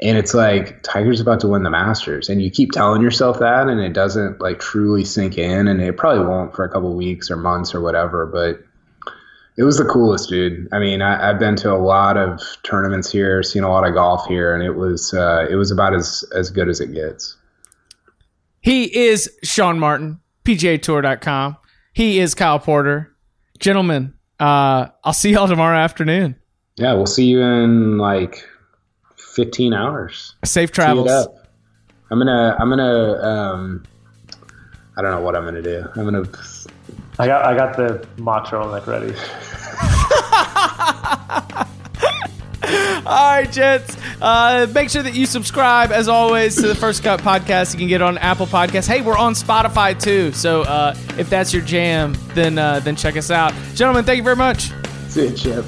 [0.02, 3.70] And it's like tiger's about to win the masters and you keep telling yourself that
[3.70, 7.32] and it doesn't like truly sink in and it probably won't for a couple weeks
[7.32, 8.66] or months or whatever but
[9.58, 10.68] it was the coolest dude.
[10.74, 13.94] I mean I, i've been to a lot of tournaments here seen a lot of
[13.94, 17.38] golf here and it was uh, it was about as as good as it gets
[18.62, 21.58] He is Sean Martin, PGAtour.com.
[21.94, 23.14] He is Kyle Porter.
[23.60, 26.36] Gentlemen, uh, I'll see y'all tomorrow afternoon.
[26.78, 28.44] yeah we'll see you in like
[29.18, 31.12] 15 hours Safe Tee it travels.
[31.12, 31.36] up.
[32.10, 33.84] i'm gonna i'm gonna um
[34.98, 36.24] i don't know what i'm gonna do i'm gonna
[37.20, 39.14] I got I got the mock turtleneck ready.
[43.06, 43.98] All right, gents.
[44.22, 47.74] Uh, make sure that you subscribe, as always, to the First Cut podcast.
[47.74, 48.88] You can get it on Apple Podcasts.
[48.88, 50.32] Hey, we're on Spotify too.
[50.32, 54.06] So uh, if that's your jam, then uh, then check us out, gentlemen.
[54.06, 54.72] Thank you very much.
[55.08, 55.66] see you chip